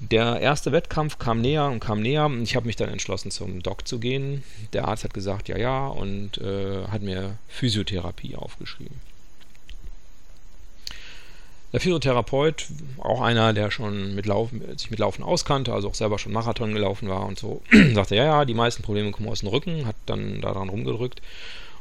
Der 0.00 0.40
erste 0.40 0.72
Wettkampf 0.72 1.18
kam 1.18 1.40
näher 1.40 1.66
und 1.66 1.78
kam 1.78 2.02
näher. 2.02 2.28
Ich 2.42 2.56
habe 2.56 2.66
mich 2.66 2.74
dann 2.74 2.88
entschlossen, 2.88 3.30
zum 3.30 3.62
Doc 3.62 3.86
zu 3.86 4.00
gehen. 4.00 4.42
Der 4.72 4.88
Arzt 4.88 5.04
hat 5.04 5.14
gesagt, 5.14 5.48
ja, 5.48 5.56
ja, 5.56 5.86
und 5.86 6.38
äh, 6.38 6.88
hat 6.88 7.02
mir 7.02 7.38
Physiotherapie 7.48 8.34
aufgeschrieben. 8.34 9.00
Der 11.72 11.80
Physiotherapeut, 11.80 12.66
auch 12.98 13.20
einer, 13.20 13.52
der 13.52 13.70
schon 13.70 14.14
mit 14.16 14.26
Laufen, 14.26 14.60
sich 14.76 14.90
mit 14.90 14.98
Laufen 14.98 15.22
auskannte, 15.22 15.72
also 15.72 15.88
auch 15.88 15.94
selber 15.94 16.18
schon 16.18 16.32
Marathon 16.32 16.74
gelaufen 16.74 17.08
war 17.08 17.24
und 17.24 17.38
so, 17.38 17.62
sagte, 17.94 18.16
ja, 18.16 18.24
ja, 18.24 18.44
die 18.44 18.54
meisten 18.54 18.82
Probleme 18.82 19.12
kommen 19.12 19.28
aus 19.28 19.40
dem 19.40 19.48
Rücken, 19.48 19.86
hat 19.86 19.96
dann 20.06 20.40
daran 20.40 20.68
rumgedrückt 20.68 21.22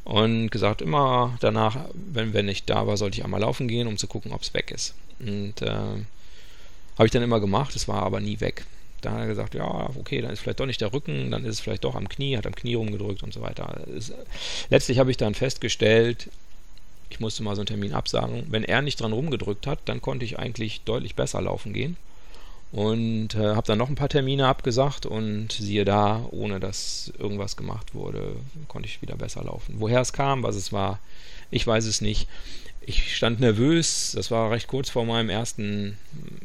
und 0.04 0.50
gesagt, 0.50 0.82
immer 0.82 1.38
danach, 1.42 1.78
wenn, 1.94 2.34
wenn 2.34 2.50
ich 2.50 2.66
da 2.66 2.88
war, 2.88 2.98
sollte 2.98 3.18
ich 3.18 3.24
einmal 3.24 3.42
laufen 3.42 3.68
gehen, 3.68 3.88
um 3.88 3.98
zu 3.98 4.08
gucken, 4.08 4.32
ob 4.34 4.42
es 4.42 4.54
weg 4.54 4.72
ist. 4.72 4.96
Und 5.20 5.62
äh, 5.62 5.68
habe 5.68 7.06
ich 7.06 7.12
dann 7.12 7.24
immer 7.24 7.40
gemacht, 7.40 7.76
es 7.76 7.88
war 7.88 8.04
aber 8.04 8.20
nie 8.20 8.40
weg. 8.40 8.66
Da 9.02 9.14
hat 9.14 9.20
er 9.22 9.28
gesagt, 9.28 9.56
ja, 9.56 9.90
okay, 10.00 10.22
dann 10.22 10.32
ist 10.32 10.40
vielleicht 10.40 10.60
doch 10.60 10.66
nicht 10.66 10.82
der 10.82 10.94
Rücken, 10.94 11.32
dann 11.32 11.44
ist 11.44 11.56
es 11.56 11.60
vielleicht 11.60 11.84
doch 11.84 11.96
am 11.96 12.08
Knie, 12.08 12.38
hat 12.38 12.46
am 12.46 12.56
Knie 12.56 12.76
rumgedrückt 12.76 13.24
und 13.24 13.34
so 13.34 13.42
weiter. 13.42 13.82
Es, 13.96 14.14
letztlich 14.70 15.00
habe 15.00 15.10
ich 15.10 15.18
dann 15.18 15.34
festgestellt, 15.34 16.30
ich 17.10 17.20
musste 17.20 17.44
mal 17.44 17.56
so 17.56 17.62
einen 17.62 17.68
Termin 17.68 17.94
absagen. 17.94 18.46
Wenn 18.50 18.64
er 18.64 18.82
nicht 18.82 19.02
dran 19.02 19.14
rumgedrückt 19.14 19.68
hat, 19.68 19.80
dann 19.86 20.02
konnte 20.02 20.26
ich 20.26 20.40
eigentlich 20.40 20.82
deutlich 20.82 21.16
besser 21.16 21.42
laufen 21.42 21.74
gehen. 21.74 21.98
Und 22.72 23.36
äh, 23.36 23.56
habe 23.56 23.68
dann 23.68 23.78
noch 23.78 23.90
ein 23.90 23.96
paar 23.96 24.08
Termine 24.08 24.48
abgesagt 24.48 25.06
und 25.06 25.52
siehe 25.52 25.84
da, 25.84 26.26
ohne 26.32 26.62
dass 26.62 27.12
irgendwas 27.20 27.58
gemacht 27.58 27.94
wurde, 27.94 28.36
konnte 28.70 28.88
ich 28.88 29.02
wieder 29.02 29.16
besser 29.16 29.44
laufen. 29.44 29.76
Woher 29.80 30.00
es 30.00 30.14
kam, 30.14 30.44
was 30.44 30.56
es 30.56 30.72
war, 30.72 31.00
ich 31.50 31.68
weiß 31.68 31.86
es 31.86 32.00
nicht. 32.00 32.30
Ich 32.84 33.16
stand 33.16 33.40
nervös, 33.40 34.14
das 34.16 34.32
war 34.32 34.50
recht 34.52 34.68
kurz 34.68 34.90
vor 34.90 35.06
meinem 35.06 35.30
ersten 35.30 35.98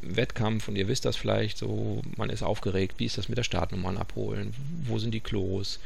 Wettkampf 0.02 0.68
und 0.68 0.76
ihr 0.76 0.88
wisst 0.88 1.04
das 1.04 1.16
vielleicht, 1.16 1.56
so 1.56 2.02
man 2.16 2.28
ist 2.28 2.42
aufgeregt, 2.42 2.96
wie 2.98 3.06
ist 3.06 3.16
das 3.16 3.28
mit 3.28 3.38
der 3.38 3.44
Startnummern 3.44 3.96
abholen, 3.96 4.52
wo 4.84 4.98
sind 4.98 5.14
die 5.14 5.20
Klos, 5.20 5.78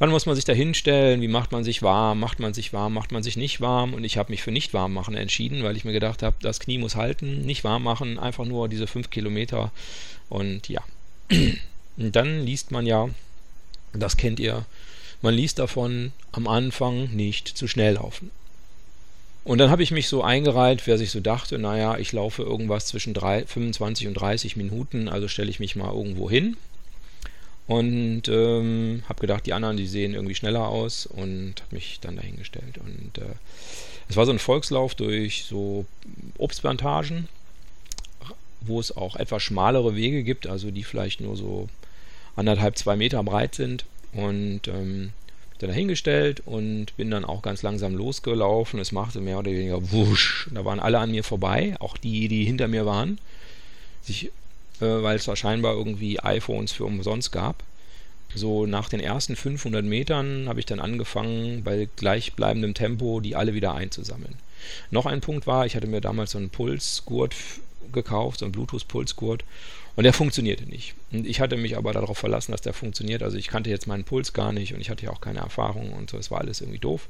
Wann 0.00 0.08
muss 0.08 0.24
man 0.24 0.34
sich 0.34 0.46
da 0.46 0.54
hinstellen? 0.54 1.20
Wie 1.20 1.28
macht 1.28 1.52
man 1.52 1.62
sich 1.62 1.82
warm? 1.82 2.20
Macht 2.20 2.40
man 2.40 2.54
sich 2.54 2.72
warm? 2.72 2.94
Macht 2.94 3.12
man 3.12 3.22
sich 3.22 3.36
nicht 3.36 3.60
warm? 3.60 3.92
Und 3.92 4.02
ich 4.02 4.16
habe 4.16 4.32
mich 4.32 4.42
für 4.42 4.50
nicht 4.50 4.72
warm 4.72 4.94
machen 4.94 5.14
entschieden, 5.14 5.62
weil 5.62 5.76
ich 5.76 5.84
mir 5.84 5.92
gedacht 5.92 6.22
habe, 6.22 6.36
das 6.40 6.58
Knie 6.58 6.78
muss 6.78 6.96
halten, 6.96 7.42
nicht 7.42 7.64
warm 7.64 7.82
machen, 7.82 8.18
einfach 8.18 8.46
nur 8.46 8.70
diese 8.70 8.86
fünf 8.86 9.10
Kilometer. 9.10 9.72
Und 10.30 10.70
ja, 10.70 10.80
und 11.98 12.16
dann 12.16 12.46
liest 12.46 12.70
man 12.70 12.86
ja, 12.86 13.10
das 13.92 14.16
kennt 14.16 14.40
ihr, 14.40 14.64
man 15.20 15.34
liest 15.34 15.58
davon 15.58 16.12
am 16.32 16.48
Anfang 16.48 17.14
nicht 17.14 17.48
zu 17.48 17.68
schnell 17.68 17.96
laufen. 17.96 18.30
Und 19.44 19.58
dann 19.58 19.68
habe 19.68 19.82
ich 19.82 19.90
mich 19.90 20.08
so 20.08 20.22
eingereiht, 20.22 20.86
wer 20.86 20.96
sich 20.96 21.10
so 21.10 21.20
dachte, 21.20 21.58
naja, 21.58 21.98
ich 21.98 22.12
laufe 22.12 22.42
irgendwas 22.42 22.86
zwischen 22.86 23.12
3, 23.12 23.44
25 23.44 24.06
und 24.06 24.14
30 24.14 24.56
Minuten, 24.56 25.10
also 25.10 25.28
stelle 25.28 25.50
ich 25.50 25.60
mich 25.60 25.76
mal 25.76 25.92
irgendwo 25.92 26.30
hin 26.30 26.56
und 27.70 28.22
ähm, 28.26 29.04
habe 29.08 29.20
gedacht, 29.20 29.46
die 29.46 29.52
anderen, 29.52 29.76
die 29.76 29.86
sehen 29.86 30.12
irgendwie 30.12 30.34
schneller 30.34 30.66
aus 30.66 31.06
und 31.06 31.54
habe 31.62 31.76
mich 31.76 32.00
dann 32.00 32.16
dahingestellt. 32.16 32.78
Und 32.78 33.18
äh, 33.18 33.36
es 34.08 34.16
war 34.16 34.26
so 34.26 34.32
ein 34.32 34.40
Volkslauf 34.40 34.96
durch 34.96 35.44
so 35.44 35.86
Obstplantagen, 36.36 37.28
wo 38.60 38.80
es 38.80 38.96
auch 38.96 39.14
etwas 39.14 39.44
schmalere 39.44 39.94
Wege 39.94 40.24
gibt, 40.24 40.48
also 40.48 40.72
die 40.72 40.82
vielleicht 40.82 41.20
nur 41.20 41.36
so 41.36 41.68
anderthalb, 42.34 42.76
zwei 42.76 42.96
Meter 42.96 43.22
breit 43.22 43.54
sind. 43.54 43.84
Und 44.14 44.66
ähm, 44.66 45.12
dann 45.60 45.70
dahingestellt 45.70 46.42
und 46.44 46.96
bin 46.96 47.12
dann 47.12 47.24
auch 47.24 47.40
ganz 47.40 47.62
langsam 47.62 47.94
losgelaufen. 47.94 48.80
Es 48.80 48.90
machte 48.90 49.20
mehr 49.20 49.38
oder 49.38 49.52
weniger 49.52 49.92
wusch. 49.92 50.48
Da 50.52 50.64
waren 50.64 50.80
alle 50.80 50.98
an 50.98 51.12
mir 51.12 51.22
vorbei, 51.22 51.76
auch 51.78 51.96
die, 51.96 52.26
die 52.26 52.44
hinter 52.44 52.66
mir 52.66 52.84
waren. 52.84 53.18
Sich 54.02 54.32
äh, 54.80 55.02
weil 55.02 55.16
es 55.16 55.24
da 55.24 55.36
scheinbar 55.36 55.74
irgendwie 55.74 56.20
iPhones 56.20 56.72
für 56.72 56.84
umsonst 56.84 57.32
gab. 57.32 57.62
So 58.34 58.66
nach 58.66 58.88
den 58.88 59.00
ersten 59.00 59.34
500 59.34 59.84
Metern 59.84 60.48
habe 60.48 60.60
ich 60.60 60.66
dann 60.66 60.80
angefangen, 60.80 61.64
bei 61.64 61.88
gleichbleibendem 61.96 62.74
Tempo 62.74 63.20
die 63.20 63.34
alle 63.34 63.54
wieder 63.54 63.74
einzusammeln. 63.74 64.34
Noch 64.90 65.06
ein 65.06 65.20
Punkt 65.20 65.46
war, 65.46 65.66
ich 65.66 65.74
hatte 65.74 65.86
mir 65.86 66.00
damals 66.00 66.32
so 66.32 66.38
einen 66.38 66.50
Pulsgurt 66.50 67.34
gekauft, 67.92 68.38
so 68.40 68.44
einen 68.44 68.52
Bluetooth-Pulsgurt, 68.52 69.44
und 69.96 70.04
der 70.04 70.12
funktionierte 70.12 70.64
nicht. 70.64 70.94
Und 71.10 71.26
ich 71.26 71.40
hatte 71.40 71.56
mich 71.56 71.76
aber 71.76 71.92
darauf 71.92 72.16
verlassen, 72.16 72.52
dass 72.52 72.60
der 72.60 72.72
funktioniert. 72.72 73.22
Also 73.22 73.36
ich 73.36 73.48
kannte 73.48 73.70
jetzt 73.70 73.86
meinen 73.86 74.04
Puls 74.04 74.32
gar 74.32 74.52
nicht 74.52 74.72
und 74.72 74.80
ich 74.80 74.90
hatte 74.90 75.04
ja 75.04 75.10
auch 75.10 75.20
keine 75.20 75.40
Erfahrung 75.40 75.92
und 75.92 76.10
so, 76.10 76.16
es 76.16 76.30
war 76.30 76.40
alles 76.40 76.60
irgendwie 76.60 76.78
doof. 76.78 77.08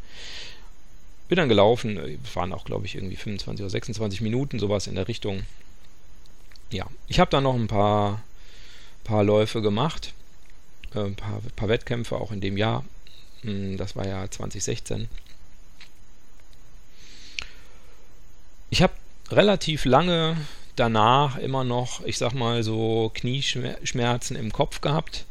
Bin 1.29 1.37
dann 1.37 1.49
gelaufen, 1.49 1.99
es 2.25 2.35
waren 2.35 2.53
auch, 2.53 2.65
glaube 2.65 2.87
ich, 2.87 2.97
irgendwie 2.97 3.17
25 3.17 3.63
oder 3.63 3.71
26 3.71 4.21
Minuten, 4.23 4.59
sowas 4.59 4.87
in 4.87 4.97
der 4.97 5.07
Richtung 5.07 5.43
ja, 6.71 6.87
ich 7.09 7.21
habe 7.21 7.31
dann 7.31 7.45
noch 7.45 7.55
ein 7.55 7.69
paar, 7.69 8.23
paar 9.05 9.25
Läufe 9.25 9.63
gemacht, 9.63 10.15
äh, 10.95 11.01
ein 11.01 11.17
paar, 11.17 11.41
paar 11.57 11.69
Wettkämpfe 11.69 12.17
auch 12.17 12.33
in 12.33 12.41
dem 12.41 12.57
Jahr. 12.57 12.85
Hm, 13.43 13.77
das 13.77 13.97
war 13.97 14.07
ja 14.07 14.31
2016. 14.31 15.09
Ich 18.71 18.83
habe 18.83 18.93
relativ 19.31 19.85
lange 19.85 20.37
danach 20.77 21.37
immer 21.39 21.65
noch, 21.65 22.05
ich 22.05 22.19
sag 22.19 22.35
mal 22.35 22.63
so 22.63 23.11
Knieschmerzen 23.15 24.37
im 24.37 24.53
Kopf 24.53 24.81
gehabt. 24.81 25.27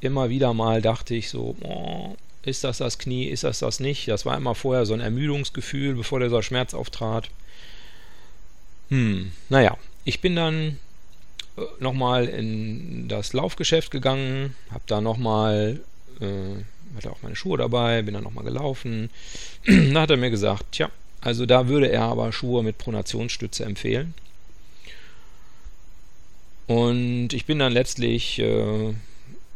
Immer 0.00 0.30
wieder 0.30 0.54
mal 0.54 0.80
dachte 0.80 1.14
ich 1.14 1.28
so, 1.28 1.56
oh, 1.60 2.16
ist 2.42 2.64
das 2.64 2.78
das 2.78 2.98
Knie, 2.98 3.26
ist 3.26 3.44
das 3.44 3.58
das 3.58 3.80
nicht? 3.80 4.08
Das 4.08 4.24
war 4.24 4.36
immer 4.36 4.54
vorher 4.54 4.86
so 4.86 4.94
ein 4.94 5.00
Ermüdungsgefühl, 5.00 5.94
bevor 5.94 6.20
der 6.20 6.30
so 6.30 6.40
Schmerz 6.40 6.72
auftrat. 6.72 7.28
Hm, 8.88 9.32
naja, 9.48 9.76
ich 10.08 10.22
bin 10.22 10.36
dann 10.36 10.78
äh, 11.58 11.60
nochmal 11.80 12.24
in 12.28 13.08
das 13.08 13.34
Laufgeschäft 13.34 13.90
gegangen, 13.90 14.54
habe 14.70 14.84
da 14.86 15.02
nochmal, 15.02 15.80
äh, 16.20 16.96
hatte 16.96 17.10
auch 17.10 17.20
meine 17.20 17.36
Schuhe 17.36 17.58
dabei, 17.58 18.00
bin 18.00 18.14
dann 18.14 18.24
nochmal 18.24 18.44
gelaufen. 18.44 19.10
da 19.66 20.00
hat 20.00 20.10
er 20.10 20.16
mir 20.16 20.30
gesagt, 20.30 20.72
tja, 20.72 20.90
also 21.20 21.44
da 21.44 21.68
würde 21.68 21.90
er 21.90 22.04
aber 22.04 22.32
Schuhe 22.32 22.62
mit 22.62 22.78
Pronationsstütze 22.78 23.66
empfehlen. 23.66 24.14
Und 26.68 27.34
ich 27.34 27.44
bin 27.44 27.58
dann 27.58 27.74
letztlich 27.74 28.38
äh, 28.38 28.94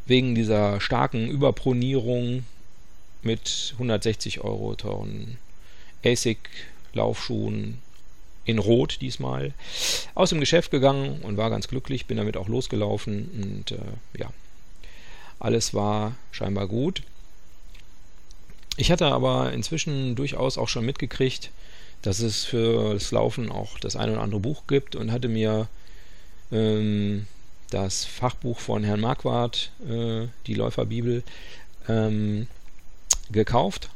wegen 0.05 0.35
dieser 0.35 0.83
starken 0.83 1.31
Überpronierung 1.31 2.45
mit 3.23 3.71
160 3.73 4.43
Euro 4.43 4.75
teuren 4.75 5.39
ASIC-Laufschuhen 6.05 7.79
in 8.45 8.59
Rot 8.59 9.01
diesmal, 9.01 9.53
aus 10.15 10.31
dem 10.31 10.41
Geschäft 10.41 10.71
gegangen 10.71 11.21
und 11.23 11.37
war 11.37 11.51
ganz 11.51 11.69
glücklich, 11.69 12.07
bin 12.07 12.17
damit 12.17 12.37
auch 12.37 12.49
losgelaufen 12.49 13.31
und 13.43 13.73
äh, 13.73 14.19
ja, 14.19 14.31
alles 15.39 15.75
war 15.75 16.15
scheinbar 16.31 16.67
gut. 16.67 17.03
Ich 18.77 18.91
hatte 18.91 19.07
aber 19.07 19.53
inzwischen 19.53 20.17
durchaus 20.17 20.59
auch 20.59 20.69
schon 20.69 20.87
mitgekriegt, 20.87 21.51
dass 22.03 22.21
es 22.21 22.45
für 22.45 22.95
das 22.95 23.11
Laufen 23.13 23.51
auch 23.51 23.79
das 23.79 23.97
ein 23.97 24.11
oder 24.11 24.23
andere 24.23 24.41
Buch 24.41 24.67
gibt 24.67 24.97
und 24.97 25.13
hatte 25.13 25.29
mir 25.29 25.69
ähm, 26.51 27.27
das 27.71 28.05
Fachbuch 28.05 28.59
von 28.59 28.83
Herrn 28.83 29.01
Marquardt, 29.01 29.71
äh, 29.89 30.27
die 30.47 30.55
Läuferbibel, 30.55 31.23
ähm, 31.89 32.49
gekauft 33.31 33.89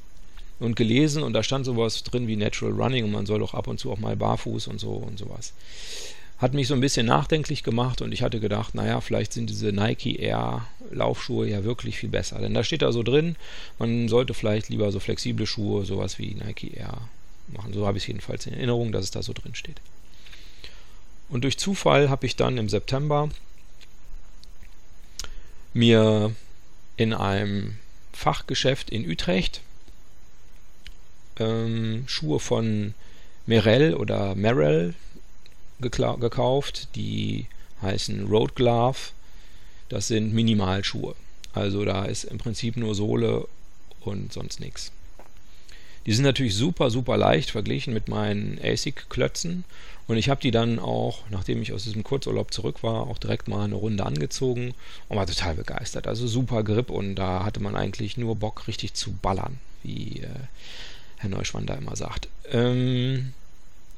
und 0.58 0.76
gelesen 0.76 1.22
und 1.22 1.32
da 1.32 1.42
stand 1.42 1.66
sowas 1.66 2.02
drin 2.02 2.26
wie 2.28 2.36
Natural 2.36 2.72
Running 2.72 3.04
und 3.04 3.12
man 3.12 3.26
soll 3.26 3.40
doch 3.40 3.54
ab 3.54 3.66
und 3.66 3.78
zu 3.78 3.92
auch 3.92 3.98
mal 3.98 4.16
barfuß 4.16 4.68
und 4.68 4.80
so 4.80 4.92
und 4.92 5.18
sowas. 5.18 5.52
Hat 6.38 6.54
mich 6.54 6.68
so 6.68 6.75
ein 6.75 6.80
bisschen 6.80 7.06
nachdenklich 7.06 7.62
gemacht 7.62 8.02
und 8.02 8.12
ich 8.12 8.22
hatte 8.22 8.40
gedacht, 8.40 8.75
naja, 8.75 9.00
vielleicht 9.00 9.32
sind 9.32 9.48
diese 9.48 9.72
Nike 9.72 10.16
Air 10.16 10.66
Laufschuhe 10.90 11.48
ja 11.48 11.64
wirklich 11.64 11.98
viel 11.98 12.10
besser. 12.10 12.38
Denn 12.38 12.52
da 12.54 12.62
steht 12.62 12.82
da 12.82 12.92
so 12.92 13.02
drin, 13.02 13.36
man 13.78 14.08
sollte 14.08 14.34
vielleicht 14.34 14.68
lieber 14.68 14.92
so 14.92 15.00
flexible 15.00 15.46
Schuhe, 15.46 15.84
sowas 15.84 16.18
wie 16.18 16.34
Nike 16.34 16.75
Air 16.75 17.08
machen. 17.48 17.72
So 17.72 17.86
habe 17.86 17.96
ich 17.96 18.04
es 18.04 18.08
jedenfalls 18.08 18.46
in 18.46 18.52
Erinnerung, 18.52 18.92
dass 18.92 19.04
es 19.04 19.10
da 19.10 19.22
so 19.22 19.32
drin 19.32 19.54
steht. 19.54 19.80
Und 21.28 21.44
durch 21.44 21.58
Zufall 21.58 22.10
habe 22.10 22.26
ich 22.26 22.36
dann 22.36 22.58
im 22.58 22.68
September 22.68 23.30
mir 25.72 26.34
in 26.96 27.12
einem 27.12 27.76
Fachgeschäft 28.12 28.90
in 28.90 29.08
Utrecht 29.08 29.60
ähm, 31.38 32.05
Schuhe 32.07 32.40
von 32.40 32.95
Merrell 33.47 33.95
oder 33.95 34.35
Merrell 34.35 34.95
gekauft. 35.81 36.88
Die 36.95 37.47
heißen 37.83 38.26
Road 38.26 38.55
Glove. 38.55 38.99
Das 39.88 40.09
sind 40.09 40.35
Minimalschuhe. 40.35 41.14
Also 41.52 41.85
da 41.85 42.05
ist 42.05 42.25
im 42.25 42.38
Prinzip 42.38 42.76
nur 42.76 42.95
Sohle 42.95 43.47
und 44.00 44.33
sonst 44.33 44.61
nichts. 44.61 44.93
Die 46.07 46.12
sind 46.12 46.25
natürlich 46.25 46.55
super, 46.55 46.90
super 46.90 47.16
leicht 47.16 47.50
verglichen 47.50 47.93
mit 47.93 48.09
meinen 48.09 48.61
ASIC-Klötzen 48.62 49.64
Und 50.07 50.16
ich 50.16 50.28
habe 50.28 50.40
die 50.40 50.52
dann 50.52 50.78
auch, 50.78 51.25
nachdem 51.31 51.61
ich 51.62 51.73
aus 51.73 51.83
diesem 51.83 52.05
Kurzurlaub 52.05 52.52
zurück 52.52 52.85
war, 52.85 53.09
auch 53.09 53.19
direkt 53.19 53.49
mal 53.49 53.64
eine 53.64 53.75
Runde 53.75 54.07
angezogen 54.07 54.73
und 55.09 55.16
war 55.16 55.26
total 55.26 55.57
begeistert. 55.57 56.07
Also 56.07 56.28
super 56.28 56.62
Grip 56.62 56.90
und 56.90 57.16
da 57.16 57.45
hatte 57.45 57.59
man 57.59 57.75
eigentlich 57.75 58.16
nur 58.16 58.37
Bock, 58.37 58.69
richtig 58.69 58.95
zu 58.95 59.12
ballern, 59.14 59.59
wie 59.83 60.21
äh, 60.21 60.28
Herr 61.16 61.30
Neuschwander 61.30 61.76
immer 61.76 61.96
sagt. 61.96 62.28
Ähm, 62.50 63.32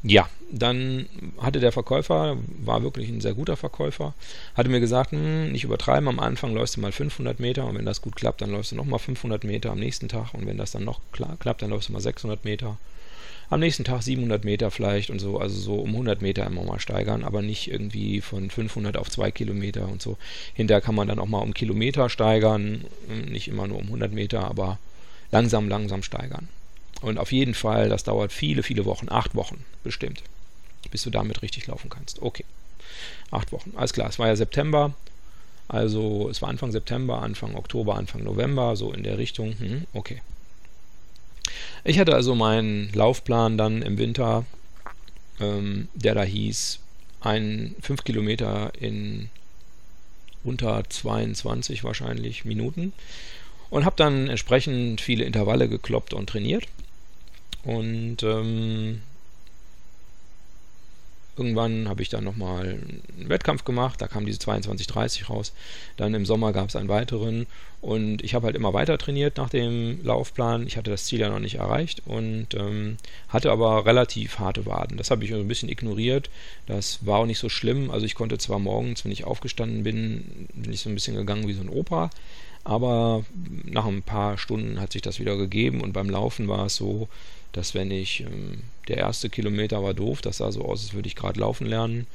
ja, 0.02 0.28
dann 0.50 1.06
hatte 1.38 1.58
der 1.58 1.72
Verkäufer, 1.72 2.36
war 2.64 2.82
wirklich 2.82 3.08
ein 3.08 3.20
sehr 3.20 3.34
guter 3.34 3.56
Verkäufer, 3.56 4.14
hatte 4.54 4.68
mir 4.70 4.80
gesagt, 4.80 5.10
hm, 5.10 5.50
nicht 5.50 5.64
übertreiben, 5.64 6.08
am 6.08 6.20
Anfang 6.20 6.54
läufst 6.54 6.76
du 6.76 6.80
mal 6.80 6.92
500 6.92 7.40
Meter 7.40 7.66
und 7.66 7.76
wenn 7.76 7.84
das 7.84 8.00
gut 8.00 8.14
klappt, 8.14 8.40
dann 8.40 8.50
läufst 8.50 8.72
du 8.72 8.76
nochmal 8.76 9.00
500 9.00 9.42
Meter 9.44 9.72
am 9.72 9.80
nächsten 9.80 10.08
Tag 10.08 10.34
und 10.34 10.46
wenn 10.46 10.56
das 10.56 10.70
dann 10.70 10.84
noch 10.84 11.00
klappt, 11.12 11.62
dann 11.62 11.70
läufst 11.70 11.88
du 11.88 11.92
mal 11.92 12.00
600 12.00 12.44
Meter. 12.44 12.78
Am 13.50 13.60
nächsten 13.60 13.84
Tag 13.84 14.02
700 14.02 14.44
Meter 14.44 14.70
vielleicht 14.70 15.10
und 15.10 15.18
so, 15.20 15.38
also 15.38 15.58
so 15.58 15.76
um 15.76 15.90
100 15.90 16.22
Meter 16.22 16.46
immer 16.46 16.64
mal 16.64 16.78
steigern, 16.78 17.24
aber 17.24 17.42
nicht 17.42 17.70
irgendwie 17.70 18.20
von 18.20 18.50
500 18.50 18.96
auf 18.96 19.10
2 19.10 19.30
Kilometer 19.30 19.88
und 19.88 20.02
so. 20.02 20.18
Hinterher 20.54 20.82
kann 20.82 20.94
man 20.94 21.08
dann 21.08 21.18
auch 21.18 21.26
mal 21.26 21.38
um 21.38 21.54
Kilometer 21.54 22.08
steigern, 22.10 22.84
nicht 23.26 23.48
immer 23.48 23.66
nur 23.66 23.78
um 23.78 23.86
100 23.86 24.12
Meter, 24.12 24.44
aber 24.44 24.78
langsam, 25.32 25.68
langsam 25.68 26.02
steigern. 26.02 26.48
Und 27.00 27.18
auf 27.18 27.32
jeden 27.32 27.54
Fall, 27.54 27.88
das 27.88 28.04
dauert 28.04 28.32
viele, 28.32 28.62
viele 28.62 28.84
Wochen, 28.84 29.06
acht 29.08 29.34
Wochen 29.34 29.64
bestimmt, 29.84 30.22
bis 30.90 31.02
du 31.02 31.10
damit 31.10 31.42
richtig 31.42 31.66
laufen 31.66 31.90
kannst. 31.90 32.20
Okay, 32.20 32.44
acht 33.30 33.52
Wochen, 33.52 33.72
alles 33.76 33.92
klar. 33.92 34.08
Es 34.08 34.18
war 34.18 34.26
ja 34.26 34.36
September, 34.36 34.94
also 35.68 36.28
es 36.30 36.42
war 36.42 36.48
Anfang 36.48 36.72
September, 36.72 37.22
Anfang 37.22 37.54
Oktober, 37.54 37.94
Anfang 37.94 38.24
November, 38.24 38.74
so 38.74 38.92
in 38.92 39.02
der 39.02 39.18
Richtung. 39.18 39.58
Hm, 39.58 39.86
okay. 39.92 40.22
Ich 41.84 41.98
hatte 41.98 42.14
also 42.14 42.34
meinen 42.34 42.92
Laufplan 42.92 43.56
dann 43.56 43.82
im 43.82 43.98
Winter, 43.98 44.44
ähm, 45.40 45.88
der 45.94 46.14
da 46.14 46.22
hieß, 46.22 46.80
ein 47.20 47.74
5 47.80 48.04
Kilometer 48.04 48.72
in 48.78 49.30
unter 50.44 50.82
22 50.88 51.84
wahrscheinlich 51.84 52.44
Minuten 52.44 52.92
und 53.70 53.84
habe 53.84 53.96
dann 53.96 54.28
entsprechend 54.28 55.00
viele 55.00 55.24
Intervalle 55.24 55.68
gekloppt 55.68 56.14
und 56.14 56.28
trainiert. 56.28 56.64
Und 57.68 58.22
ähm, 58.22 59.02
irgendwann 61.36 61.86
habe 61.86 62.00
ich 62.00 62.08
dann 62.08 62.24
nochmal 62.24 62.80
einen 63.18 63.28
Wettkampf 63.28 63.64
gemacht, 63.64 64.00
da 64.00 64.08
kam 64.08 64.24
diese 64.24 64.38
22:30 64.38 65.26
raus. 65.26 65.52
Dann 65.98 66.14
im 66.14 66.24
Sommer 66.24 66.54
gab 66.54 66.70
es 66.70 66.76
einen 66.76 66.88
weiteren 66.88 67.46
und 67.82 68.24
ich 68.24 68.32
habe 68.32 68.46
halt 68.46 68.56
immer 68.56 68.72
weiter 68.72 68.96
trainiert 68.96 69.36
nach 69.36 69.50
dem 69.50 70.02
Laufplan. 70.02 70.66
Ich 70.66 70.78
hatte 70.78 70.90
das 70.90 71.04
Ziel 71.04 71.20
ja 71.20 71.28
noch 71.28 71.40
nicht 71.40 71.56
erreicht 71.56 72.04
und 72.06 72.54
ähm, 72.54 72.96
hatte 73.28 73.52
aber 73.52 73.84
relativ 73.84 74.38
harte 74.38 74.64
Waden. 74.64 74.96
Das 74.96 75.10
habe 75.10 75.26
ich 75.26 75.34
ein 75.34 75.46
bisschen 75.46 75.68
ignoriert. 75.68 76.30
Das 76.64 77.04
war 77.04 77.18
auch 77.18 77.26
nicht 77.26 77.38
so 77.38 77.50
schlimm. 77.50 77.90
Also 77.90 78.06
ich 78.06 78.14
konnte 78.14 78.38
zwar 78.38 78.58
morgens, 78.58 79.04
wenn 79.04 79.12
ich 79.12 79.24
aufgestanden 79.24 79.82
bin, 79.82 80.48
bin 80.54 80.72
ich 80.72 80.80
so 80.80 80.88
ein 80.88 80.94
bisschen 80.94 81.16
gegangen 81.16 81.46
wie 81.46 81.52
so 81.52 81.60
ein 81.60 81.68
Opa. 81.68 82.08
Aber 82.68 83.24
nach 83.64 83.86
ein 83.86 84.02
paar 84.02 84.36
Stunden 84.36 84.78
hat 84.78 84.92
sich 84.92 85.00
das 85.00 85.18
wieder 85.18 85.38
gegeben 85.38 85.80
und 85.80 85.94
beim 85.94 86.10
Laufen 86.10 86.48
war 86.48 86.66
es 86.66 86.76
so, 86.76 87.08
dass 87.52 87.72
wenn 87.72 87.90
ich, 87.90 88.20
ähm, 88.20 88.58
der 88.88 88.98
erste 88.98 89.30
Kilometer 89.30 89.82
war 89.82 89.94
doof, 89.94 90.20
das 90.20 90.36
sah 90.36 90.52
so 90.52 90.66
aus, 90.66 90.82
als 90.82 90.92
würde 90.92 91.08
ich 91.08 91.16
gerade 91.16 91.40
laufen 91.40 91.66
lernen. 91.66 92.06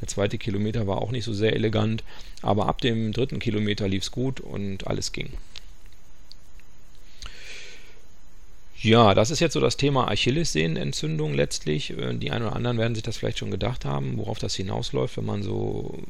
Der 0.00 0.08
zweite 0.08 0.36
Kilometer 0.36 0.88
war 0.88 1.00
auch 1.00 1.12
nicht 1.12 1.22
so 1.22 1.32
sehr 1.32 1.54
elegant, 1.54 2.02
aber 2.42 2.66
ab 2.66 2.80
dem 2.80 3.12
dritten 3.12 3.38
Kilometer 3.38 3.86
lief 3.86 4.02
es 4.02 4.10
gut 4.10 4.40
und 4.40 4.88
alles 4.88 5.12
ging. 5.12 5.28
Ja, 8.82 9.14
das 9.14 9.30
ist 9.30 9.38
jetzt 9.38 9.52
so 9.52 9.60
das 9.60 9.76
Thema 9.76 10.08
Achillessehnenentzündung 10.08 11.34
letztlich. 11.34 11.96
Äh, 11.96 12.14
die 12.14 12.32
einen 12.32 12.46
oder 12.46 12.56
anderen 12.56 12.78
werden 12.78 12.96
sich 12.96 13.04
das 13.04 13.16
vielleicht 13.16 13.38
schon 13.38 13.52
gedacht 13.52 13.84
haben, 13.84 14.18
worauf 14.18 14.40
das 14.40 14.56
hinausläuft, 14.56 15.18
wenn 15.18 15.26
man 15.26 15.44
so 15.44 16.02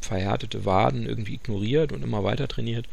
verhärtete 0.00 0.64
Waden 0.64 1.04
irgendwie 1.04 1.34
ignoriert 1.34 1.92
und 1.92 2.02
immer 2.02 2.24
weiter 2.24 2.48
trainiert. 2.48 2.86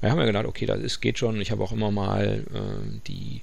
Wir 0.00 0.10
haben 0.10 0.18
ja 0.18 0.26
gedacht, 0.26 0.46
okay, 0.46 0.66
das 0.66 0.80
ist, 0.80 1.00
geht 1.00 1.18
schon. 1.18 1.40
Ich 1.40 1.50
habe 1.50 1.62
auch 1.62 1.72
immer 1.72 1.90
mal 1.90 2.44
äh, 2.52 3.00
die 3.06 3.42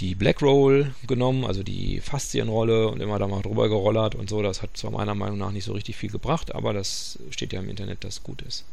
die 0.00 0.14
Black 0.14 0.42
Roll 0.42 0.94
genommen, 1.06 1.44
also 1.44 1.62
die 1.62 2.00
Faszienrolle 2.00 2.88
und 2.88 3.00
immer 3.00 3.18
da 3.18 3.26
mal 3.26 3.42
drüber 3.42 3.68
gerollert 3.68 4.14
und 4.14 4.28
so. 4.28 4.42
Das 4.42 4.62
hat 4.62 4.76
zwar 4.76 4.90
meiner 4.90 5.14
Meinung 5.14 5.38
nach 5.38 5.52
nicht 5.52 5.64
so 5.64 5.72
richtig 5.72 5.96
viel 5.96 6.10
gebracht, 6.10 6.54
aber 6.54 6.72
das 6.72 7.18
steht 7.30 7.52
ja 7.52 7.60
im 7.60 7.68
Internet, 7.68 8.04
dass 8.04 8.22
gut 8.22 8.42
ist. 8.42 8.64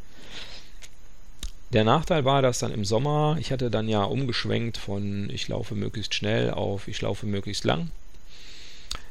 Der 1.72 1.84
Nachteil 1.84 2.26
war, 2.26 2.42
dass 2.42 2.60
dann 2.60 2.74
im 2.74 2.86
Sommer, 2.86 3.38
ich 3.40 3.52
hatte 3.52 3.72
dann 3.72 3.88
ja 3.88 4.04
umgeschwenkt 4.04 4.78
von 4.78 5.30
ich 5.32 5.48
laufe 5.48 5.76
möglichst 5.76 6.14
schnell 6.14 6.52
auf 6.52 6.88
ich 6.88 7.02
laufe 7.02 7.26
möglichst 7.26 7.64
lang, 7.64 7.90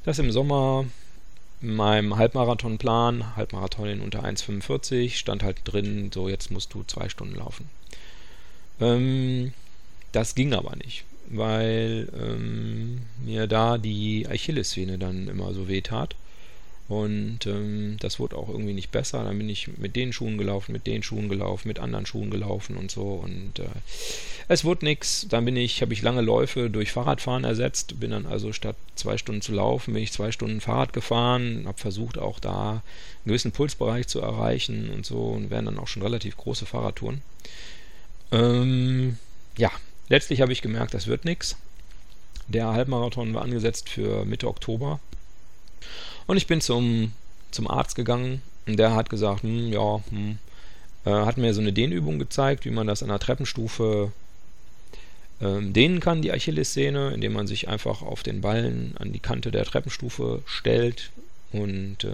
dass 0.04 0.18
im 0.18 0.30
Sommer 0.30 0.84
in 1.62 1.74
meinem 1.74 2.16
Halbmarathonplan, 2.16 3.36
Halbmarathon 3.36 3.88
in 3.88 4.00
unter 4.00 4.24
1,45, 4.24 5.16
stand 5.16 5.42
halt 5.42 5.60
drin, 5.64 6.10
so 6.12 6.28
jetzt 6.28 6.50
musst 6.50 6.74
du 6.74 6.82
zwei 6.84 7.08
Stunden 7.08 7.36
laufen. 7.36 7.68
Ähm, 8.80 9.52
das 10.12 10.34
ging 10.34 10.52
aber 10.54 10.76
nicht 10.76 11.04
weil 11.32 12.08
ähm, 12.18 13.02
mir 13.24 13.46
da 13.46 13.78
die 13.78 14.26
Achillessehne 14.28 14.98
dann 14.98 15.28
immer 15.28 15.54
so 15.54 15.66
weh 15.66 15.80
tat. 15.80 16.14
Und 17.00 17.46
ähm, 17.46 17.96
das 18.00 18.18
wurde 18.18 18.36
auch 18.36 18.48
irgendwie 18.48 18.72
nicht 18.72 18.90
besser. 18.90 19.24
Dann 19.24 19.38
bin 19.38 19.48
ich 19.48 19.68
mit 19.78 19.96
den 19.96 20.12
Schuhen 20.12 20.38
gelaufen, 20.38 20.72
mit 20.72 20.86
den 20.86 21.02
Schuhen 21.02 21.28
gelaufen, 21.28 21.68
mit 21.68 21.78
anderen 21.78 22.06
Schuhen 22.06 22.30
gelaufen 22.30 22.76
und 22.76 22.90
so. 22.90 23.22
Und 23.24 23.58
äh, 23.58 23.68
es 24.48 24.64
wurde 24.64 24.84
nichts. 24.84 25.26
Dann 25.28 25.44
bin 25.44 25.56
ich, 25.56 25.82
habe 25.82 25.92
ich 25.92 26.02
lange 26.02 26.20
Läufe 26.20 26.70
durch 26.70 26.92
Fahrradfahren 26.92 27.44
ersetzt. 27.44 27.98
Bin 28.00 28.10
dann 28.10 28.26
also 28.26 28.52
statt 28.52 28.76
zwei 28.94 29.16
Stunden 29.16 29.42
zu 29.42 29.52
laufen, 29.52 29.94
bin 29.94 30.02
ich 30.02 30.12
zwei 30.12 30.32
Stunden 30.32 30.60
Fahrrad 30.60 30.92
gefahren. 30.92 31.64
Habe 31.66 31.78
versucht 31.78 32.18
auch 32.18 32.40
da 32.40 32.70
einen 32.70 32.82
gewissen 33.26 33.52
Pulsbereich 33.52 34.06
zu 34.08 34.20
erreichen 34.20 34.90
und 34.90 35.06
so. 35.06 35.28
Und 35.28 35.50
werden 35.50 35.66
dann 35.66 35.78
auch 35.78 35.88
schon 35.88 36.02
relativ 36.02 36.36
große 36.36 36.66
Fahrradtouren. 36.66 37.22
Ähm, 38.32 39.18
ja, 39.56 39.70
Letztlich 40.12 40.42
habe 40.42 40.52
ich 40.52 40.60
gemerkt, 40.60 40.92
das 40.92 41.06
wird 41.06 41.24
nichts. 41.24 41.56
Der 42.46 42.72
Halbmarathon 42.74 43.32
war 43.32 43.40
angesetzt 43.40 43.88
für 43.88 44.26
Mitte 44.26 44.46
Oktober. 44.46 45.00
Und 46.26 46.36
ich 46.36 46.46
bin 46.46 46.60
zum, 46.60 47.12
zum 47.50 47.68
Arzt 47.68 47.96
gegangen 47.96 48.42
und 48.66 48.78
der 48.78 48.94
hat 48.94 49.10
gesagt, 49.10 49.42
hm, 49.42 49.72
ja, 49.72 50.00
hm, 50.10 50.38
äh, 51.04 51.10
hat 51.10 51.36
mir 51.36 51.52
so 51.54 51.60
eine 51.60 51.72
Dehnübung 51.72 52.18
gezeigt, 52.18 52.64
wie 52.64 52.70
man 52.70 52.86
das 52.86 53.02
an 53.02 53.08
der 53.08 53.18
Treppenstufe 53.18 54.12
ähm, 55.40 55.72
dehnen 55.72 56.00
kann, 56.00 56.22
die 56.22 56.32
Achillessehne, 56.32 57.12
indem 57.12 57.32
man 57.32 57.46
sich 57.46 57.68
einfach 57.68 58.02
auf 58.02 58.22
den 58.22 58.40
Ballen 58.40 58.94
an 58.98 59.12
die 59.12 59.18
Kante 59.18 59.50
der 59.50 59.64
Treppenstufe 59.64 60.42
stellt 60.46 61.10
und 61.50 62.04
äh, 62.04 62.12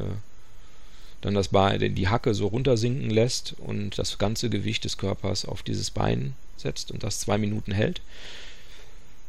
dann 1.20 1.34
das 1.34 1.48
Bein, 1.48 1.94
die 1.94 2.08
Hacke 2.08 2.32
so 2.32 2.46
runtersinken 2.46 3.10
lässt 3.10 3.54
und 3.58 3.98
das 3.98 4.18
ganze 4.18 4.50
Gewicht 4.50 4.84
des 4.84 4.98
Körpers 4.98 5.44
auf 5.44 5.62
dieses 5.62 5.90
Bein 5.90 6.34
setzt 6.56 6.90
und 6.90 7.02
das 7.02 7.20
zwei 7.20 7.38
Minuten 7.38 7.72
hält. 7.72 8.00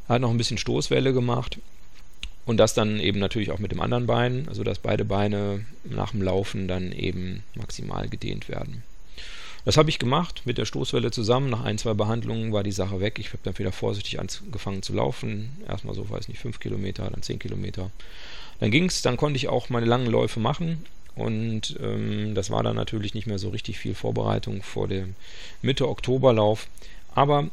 Hat 0.07 0.21
noch 0.21 0.29
ein 0.29 0.37
bisschen 0.37 0.57
Stoßwelle 0.57 1.13
gemacht 1.13 1.59
und 2.49 2.57
das 2.57 2.73
dann 2.73 2.99
eben 2.99 3.19
natürlich 3.19 3.51
auch 3.51 3.59
mit 3.59 3.71
dem 3.71 3.79
anderen 3.79 4.07
Bein, 4.07 4.47
also 4.47 4.63
dass 4.63 4.79
beide 4.79 5.05
Beine 5.05 5.65
nach 5.83 6.11
dem 6.11 6.23
Laufen 6.23 6.67
dann 6.67 6.91
eben 6.91 7.43
maximal 7.53 8.09
gedehnt 8.09 8.49
werden. 8.49 8.81
Das 9.65 9.77
habe 9.77 9.91
ich 9.91 9.99
gemacht 9.99 10.41
mit 10.45 10.57
der 10.57 10.65
Stoßwelle 10.65 11.11
zusammen. 11.11 11.51
Nach 11.51 11.63
ein, 11.63 11.77
zwei 11.77 11.93
Behandlungen 11.93 12.51
war 12.51 12.63
die 12.63 12.71
Sache 12.71 13.01
weg. 13.01 13.19
Ich 13.19 13.27
habe 13.27 13.37
dann 13.43 13.59
wieder 13.59 13.71
vorsichtig 13.71 14.19
angefangen 14.19 14.81
zu 14.81 14.93
laufen. 14.93 15.51
Erstmal 15.67 15.93
so, 15.93 16.09
weiß 16.09 16.27
nicht, 16.27 16.39
fünf 16.39 16.59
Kilometer, 16.59 17.07
dann 17.11 17.21
zehn 17.21 17.37
Kilometer. 17.37 17.91
Dann 18.59 18.71
ging 18.71 18.85
es, 18.85 19.03
dann 19.03 19.15
konnte 19.15 19.37
ich 19.37 19.47
auch 19.47 19.69
meine 19.69 19.85
langen 19.85 20.07
Läufe 20.07 20.39
machen. 20.39 20.83
Und 21.13 21.77
ähm, 21.79 22.33
das 22.33 22.49
war 22.49 22.63
dann 22.63 22.75
natürlich 22.75 23.13
nicht 23.13 23.27
mehr 23.27 23.37
so 23.37 23.49
richtig 23.49 23.77
viel 23.77 23.93
Vorbereitung 23.93 24.63
vor 24.63 24.87
dem 24.87 25.13
Mitte 25.61 25.87
Oktoberlauf. 25.87 26.65
Aber 27.13 27.49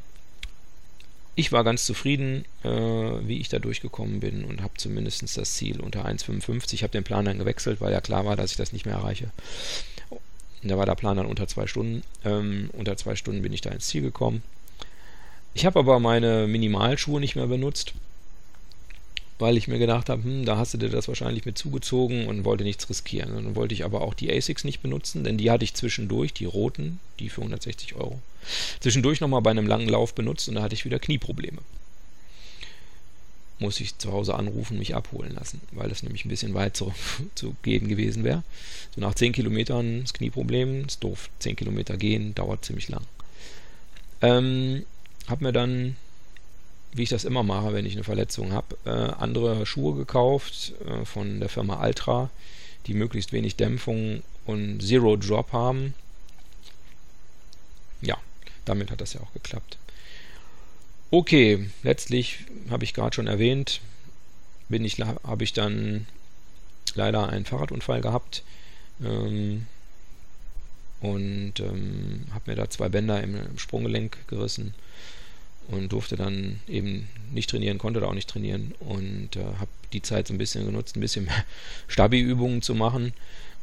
ich 1.36 1.52
war 1.52 1.64
ganz 1.64 1.84
zufrieden, 1.84 2.46
äh, 2.64 2.68
wie 2.70 3.38
ich 3.38 3.50
da 3.50 3.58
durchgekommen 3.58 4.20
bin 4.20 4.44
und 4.44 4.62
habe 4.62 4.72
zumindest 4.78 5.22
das 5.36 5.52
Ziel 5.52 5.80
unter 5.80 6.06
1,55. 6.06 6.72
Ich 6.72 6.82
habe 6.82 6.92
den 6.92 7.04
Plan 7.04 7.26
dann 7.26 7.38
gewechselt, 7.38 7.80
weil 7.80 7.92
ja 7.92 8.00
klar 8.00 8.24
war, 8.24 8.36
dass 8.36 8.52
ich 8.52 8.56
das 8.56 8.72
nicht 8.72 8.86
mehr 8.86 8.94
erreiche. 8.96 9.30
Und 10.10 10.70
da 10.70 10.78
war 10.78 10.86
der 10.86 10.94
Plan 10.94 11.18
dann 11.18 11.26
unter 11.26 11.46
zwei 11.46 11.66
Stunden. 11.66 12.02
Ähm, 12.24 12.70
unter 12.72 12.96
zwei 12.96 13.16
Stunden 13.16 13.42
bin 13.42 13.52
ich 13.52 13.60
da 13.60 13.70
ins 13.70 13.86
Ziel 13.86 14.00
gekommen. 14.00 14.42
Ich 15.52 15.66
habe 15.66 15.78
aber 15.78 16.00
meine 16.00 16.46
Minimalschuhe 16.46 17.20
nicht 17.20 17.36
mehr 17.36 17.46
benutzt 17.46 17.92
weil 19.38 19.56
ich 19.56 19.68
mir 19.68 19.78
gedacht 19.78 20.08
habe, 20.08 20.22
hm, 20.22 20.44
da 20.44 20.56
hast 20.56 20.74
du 20.74 20.78
dir 20.78 20.88
das 20.88 21.08
wahrscheinlich 21.08 21.44
mit 21.44 21.58
zugezogen 21.58 22.26
und 22.26 22.44
wollte 22.44 22.64
nichts 22.64 22.88
riskieren. 22.88 23.34
dann 23.34 23.54
wollte 23.54 23.74
ich 23.74 23.84
aber 23.84 24.00
auch 24.00 24.14
die 24.14 24.32
ASICs 24.32 24.64
nicht 24.64 24.80
benutzen, 24.80 25.24
denn 25.24 25.36
die 25.36 25.50
hatte 25.50 25.64
ich 25.64 25.74
zwischendurch, 25.74 26.32
die 26.32 26.46
roten, 26.46 27.00
die 27.18 27.28
für 27.28 27.42
160 27.42 27.94
Euro, 27.96 28.20
zwischendurch 28.80 29.20
nochmal 29.20 29.42
bei 29.42 29.50
einem 29.50 29.66
langen 29.66 29.88
Lauf 29.88 30.14
benutzt 30.14 30.48
und 30.48 30.54
da 30.54 30.62
hatte 30.62 30.74
ich 30.74 30.84
wieder 30.84 30.98
Knieprobleme. 30.98 31.58
Muss 33.58 33.80
ich 33.80 33.96
zu 33.96 34.12
Hause 34.12 34.34
anrufen, 34.34 34.78
mich 34.78 34.94
abholen 34.94 35.34
lassen, 35.34 35.60
weil 35.72 35.88
das 35.88 36.02
nämlich 36.02 36.24
ein 36.24 36.28
bisschen 36.28 36.54
weit 36.54 36.76
zu, 36.76 36.92
zu 37.34 37.56
gehen 37.62 37.88
gewesen 37.88 38.24
wäre. 38.24 38.42
So 38.94 39.00
nach 39.00 39.14
10 39.14 39.32
Kilometern 39.32 40.02
das 40.02 40.14
Knieproblem, 40.14 40.86
ist 40.86 41.02
doof. 41.02 41.30
10 41.40 41.56
Kilometer 41.56 41.96
gehen 41.96 42.34
dauert 42.34 42.64
ziemlich 42.64 42.88
lang. 42.88 43.02
Ähm, 44.22 44.84
hab 45.26 45.40
mir 45.40 45.52
dann 45.52 45.96
wie 46.96 47.02
ich 47.02 47.08
das 47.10 47.24
immer 47.24 47.42
mache, 47.42 47.74
wenn 47.74 47.84
ich 47.84 47.92
eine 47.92 48.04
Verletzung 48.04 48.52
habe, 48.52 48.76
äh, 48.86 48.90
andere 48.90 49.66
Schuhe 49.66 49.94
gekauft 49.94 50.72
äh, 50.86 51.04
von 51.04 51.40
der 51.40 51.48
Firma 51.48 51.78
Altra, 51.78 52.30
die 52.86 52.94
möglichst 52.94 53.32
wenig 53.32 53.56
Dämpfung 53.56 54.22
und 54.46 54.80
Zero 54.80 55.16
Drop 55.16 55.52
haben. 55.52 55.94
Ja, 58.00 58.16
damit 58.64 58.90
hat 58.90 59.00
das 59.00 59.12
ja 59.12 59.20
auch 59.20 59.32
geklappt. 59.34 59.76
Okay, 61.10 61.68
letztlich 61.82 62.38
habe 62.70 62.84
ich 62.84 62.94
gerade 62.94 63.14
schon 63.14 63.26
erwähnt, 63.26 63.80
bin 64.68 64.84
ich 64.84 64.98
habe 65.00 65.44
ich 65.44 65.52
dann 65.52 66.06
leider 66.94 67.28
einen 67.28 67.44
Fahrradunfall 67.44 68.00
gehabt 68.00 68.42
ähm, 69.04 69.66
und 71.00 71.60
ähm, 71.60 72.24
habe 72.32 72.50
mir 72.50 72.56
da 72.56 72.70
zwei 72.70 72.88
Bänder 72.88 73.22
im, 73.22 73.36
im 73.36 73.58
Sprunggelenk 73.58 74.16
gerissen 74.28 74.74
und 75.68 75.92
durfte 75.92 76.16
dann 76.16 76.60
eben 76.68 77.08
nicht 77.32 77.50
trainieren, 77.50 77.78
konnte 77.78 78.00
da 78.00 78.06
auch 78.06 78.14
nicht 78.14 78.30
trainieren 78.30 78.74
und 78.80 79.36
äh, 79.36 79.44
habe 79.58 79.70
die 79.92 80.02
Zeit 80.02 80.28
so 80.28 80.34
ein 80.34 80.38
bisschen 80.38 80.66
genutzt, 80.66 80.96
ein 80.96 81.00
bisschen 81.00 81.24
mehr 81.24 81.44
Stabi-Übungen 81.88 82.62
zu 82.62 82.74
machen. 82.74 83.12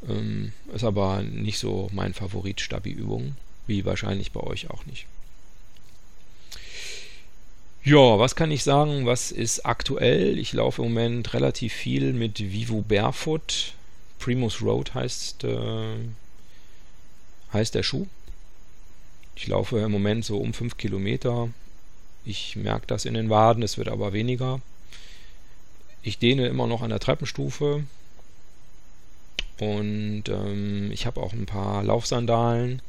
Ähm, 0.07 0.51
ist 0.73 0.83
aber 0.83 1.23
nicht 1.23 1.59
so 1.59 1.89
mein 1.93 2.13
Favorit 2.13 2.59
Stabi-Übungen, 2.59 3.37
wie 3.67 3.85
wahrscheinlich 3.85 4.31
bei 4.31 4.41
euch 4.41 4.69
auch 4.69 4.85
nicht. 4.85 5.05
Ja, 7.85 8.17
was 8.17 8.35
kann 8.35 8.51
ich 8.51 8.63
sagen? 8.63 9.05
Was 9.05 9.31
ist 9.31 9.65
aktuell? 9.65 10.37
Ich 10.39 10.53
laufe 10.53 10.81
im 10.81 10.93
Moment 10.93 11.33
relativ 11.33 11.73
viel 11.73 12.13
mit 12.13 12.39
Vivo 12.39 12.81
Barefoot. 12.81 13.73
Primus 14.19 14.61
Road 14.61 14.93
heißt, 14.93 15.43
äh, 15.43 15.97
heißt 17.51 17.75
der 17.75 17.83
Schuh. 17.83 18.07
Ich 19.35 19.47
laufe 19.47 19.79
im 19.79 19.91
Moment 19.91 20.23
so 20.23 20.37
um 20.37 20.53
5 20.53 20.77
Kilometer 20.77 21.49
ich 22.25 22.55
merke 22.55 22.87
das 22.87 23.05
in 23.05 23.13
den 23.13 23.29
Waden, 23.29 23.63
es 23.63 23.77
wird 23.77 23.89
aber 23.89 24.13
weniger. 24.13 24.61
Ich 26.01 26.19
dehne 26.19 26.47
immer 26.47 26.67
noch 26.67 26.81
an 26.81 26.89
der 26.89 26.99
Treppenstufe. 26.99 27.83
Und 29.59 30.23
ähm, 30.27 30.91
ich 30.91 31.05
habe 31.05 31.21
auch 31.21 31.33
ein 31.33 31.45
paar 31.45 31.83
Laufsandalen. 31.83 32.81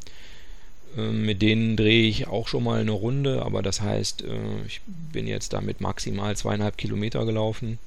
Ähm, 0.96 1.24
mit 1.24 1.42
denen 1.42 1.76
drehe 1.76 2.08
ich 2.08 2.26
auch 2.26 2.48
schon 2.48 2.64
mal 2.64 2.80
eine 2.80 2.92
Runde, 2.92 3.42
aber 3.42 3.62
das 3.62 3.80
heißt, 3.80 4.22
äh, 4.22 4.64
ich 4.66 4.80
bin 4.86 5.26
jetzt 5.26 5.52
damit 5.52 5.80
maximal 5.80 6.36
zweieinhalb 6.36 6.76
Kilometer 6.76 7.24
gelaufen. 7.24 7.78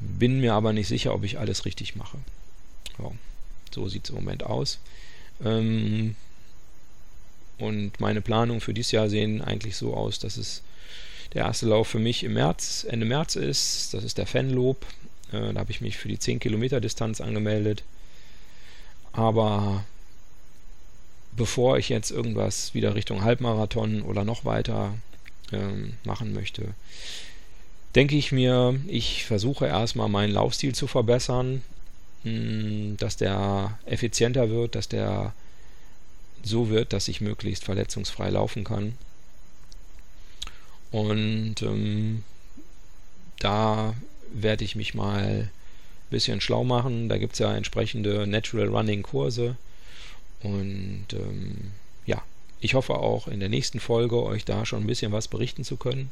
Bin 0.00 0.40
mir 0.40 0.54
aber 0.54 0.72
nicht 0.72 0.88
sicher, 0.88 1.14
ob 1.14 1.24
ich 1.24 1.38
alles 1.38 1.64
richtig 1.64 1.96
mache. 1.96 2.18
Ja, 2.98 3.10
so 3.74 3.88
sieht 3.88 4.04
es 4.04 4.10
im 4.10 4.16
Moment 4.16 4.44
aus. 4.44 4.78
Ähm, 5.44 6.16
und 7.58 8.00
meine 8.00 8.20
Planungen 8.20 8.60
für 8.60 8.74
dieses 8.74 8.92
Jahr 8.92 9.08
sehen 9.08 9.42
eigentlich 9.42 9.76
so 9.76 9.94
aus, 9.94 10.18
dass 10.18 10.36
es 10.36 10.62
der 11.34 11.44
erste 11.44 11.66
Lauf 11.66 11.88
für 11.88 11.98
mich 11.98 12.24
im 12.24 12.34
März, 12.34 12.86
Ende 12.88 13.06
März 13.06 13.36
ist. 13.36 13.94
Das 13.94 14.04
ist 14.04 14.18
der 14.18 14.26
Fanlob. 14.26 14.84
Äh, 15.32 15.52
da 15.52 15.60
habe 15.60 15.70
ich 15.70 15.80
mich 15.80 15.96
für 15.96 16.08
die 16.08 16.18
10 16.18 16.40
Kilometer 16.40 16.80
Distanz 16.80 17.20
angemeldet. 17.20 17.82
Aber 19.12 19.84
bevor 21.32 21.78
ich 21.78 21.88
jetzt 21.88 22.10
irgendwas 22.10 22.74
wieder 22.74 22.94
Richtung 22.94 23.22
Halbmarathon 23.22 24.02
oder 24.02 24.24
noch 24.24 24.44
weiter 24.44 24.94
ähm, 25.52 25.94
machen 26.04 26.34
möchte, 26.34 26.74
denke 27.94 28.16
ich 28.16 28.32
mir, 28.32 28.78
ich 28.86 29.24
versuche 29.24 29.66
erstmal 29.66 30.08
meinen 30.08 30.32
Laufstil 30.32 30.74
zu 30.74 30.86
verbessern, 30.86 31.62
mh, 32.24 32.30
hm, 32.30 32.96
dass 32.98 33.16
der 33.16 33.78
effizienter 33.86 34.50
wird, 34.50 34.74
dass 34.74 34.88
der 34.88 35.32
so 36.42 36.70
wird, 36.70 36.92
dass 36.92 37.08
ich 37.08 37.20
möglichst 37.20 37.64
verletzungsfrei 37.64 38.30
laufen 38.30 38.64
kann. 38.64 38.94
Und 40.90 41.62
ähm, 41.62 42.22
da 43.38 43.94
werde 44.32 44.64
ich 44.64 44.76
mich 44.76 44.94
mal 44.94 45.22
ein 45.22 45.50
bisschen 46.10 46.40
schlau 46.40 46.64
machen. 46.64 47.08
Da 47.08 47.18
gibt 47.18 47.34
es 47.34 47.38
ja 47.38 47.54
entsprechende 47.54 48.26
Natural 48.26 48.68
Running 48.68 49.02
Kurse. 49.02 49.56
Und 50.42 51.06
ähm, 51.12 51.72
ja, 52.06 52.22
ich 52.60 52.74
hoffe 52.74 52.94
auch 52.94 53.28
in 53.28 53.40
der 53.40 53.48
nächsten 53.48 53.80
Folge 53.80 54.22
euch 54.22 54.44
da 54.44 54.66
schon 54.66 54.84
ein 54.84 54.86
bisschen 54.86 55.12
was 55.12 55.28
berichten 55.28 55.64
zu 55.64 55.76
können. 55.76 56.10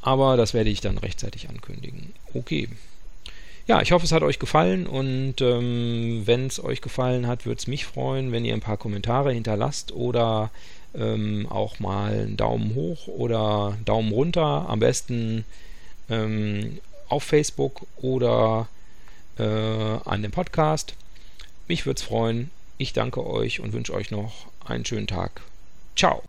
Aber 0.00 0.36
das 0.36 0.54
werde 0.54 0.70
ich 0.70 0.80
dann 0.80 0.98
rechtzeitig 0.98 1.48
ankündigen. 1.48 2.12
Okay, 2.32 2.68
ja, 3.66 3.82
ich 3.82 3.92
hoffe, 3.92 4.04
es 4.04 4.12
hat 4.12 4.22
euch 4.22 4.38
gefallen 4.38 4.86
und 4.86 5.40
ähm, 5.40 6.22
wenn 6.24 6.46
es 6.46 6.62
euch 6.62 6.80
gefallen 6.80 7.26
hat, 7.26 7.46
würde 7.46 7.58
es 7.58 7.66
mich 7.66 7.84
freuen, 7.84 8.30
wenn 8.30 8.44
ihr 8.44 8.54
ein 8.54 8.60
paar 8.60 8.76
Kommentare 8.76 9.32
hinterlasst 9.32 9.92
oder 9.92 10.50
ähm, 10.94 11.46
auch 11.50 11.80
mal 11.80 12.12
einen 12.12 12.36
Daumen 12.36 12.74
hoch 12.74 13.08
oder 13.08 13.76
Daumen 13.84 14.12
runter, 14.12 14.66
am 14.68 14.78
besten 14.78 15.44
ähm, 16.08 16.78
auf 17.08 17.24
Facebook 17.24 17.86
oder 17.96 18.68
äh, 19.38 19.44
an 19.44 20.22
dem 20.22 20.30
Podcast. 20.30 20.94
Mich 21.68 21.86
würde 21.86 21.98
es 21.98 22.06
freuen. 22.06 22.50
Ich 22.78 22.92
danke 22.92 23.26
euch 23.26 23.60
und 23.60 23.72
wünsche 23.72 23.94
euch 23.94 24.10
noch 24.10 24.46
einen 24.64 24.84
schönen 24.84 25.06
Tag. 25.06 25.40
Ciao. 25.96 26.22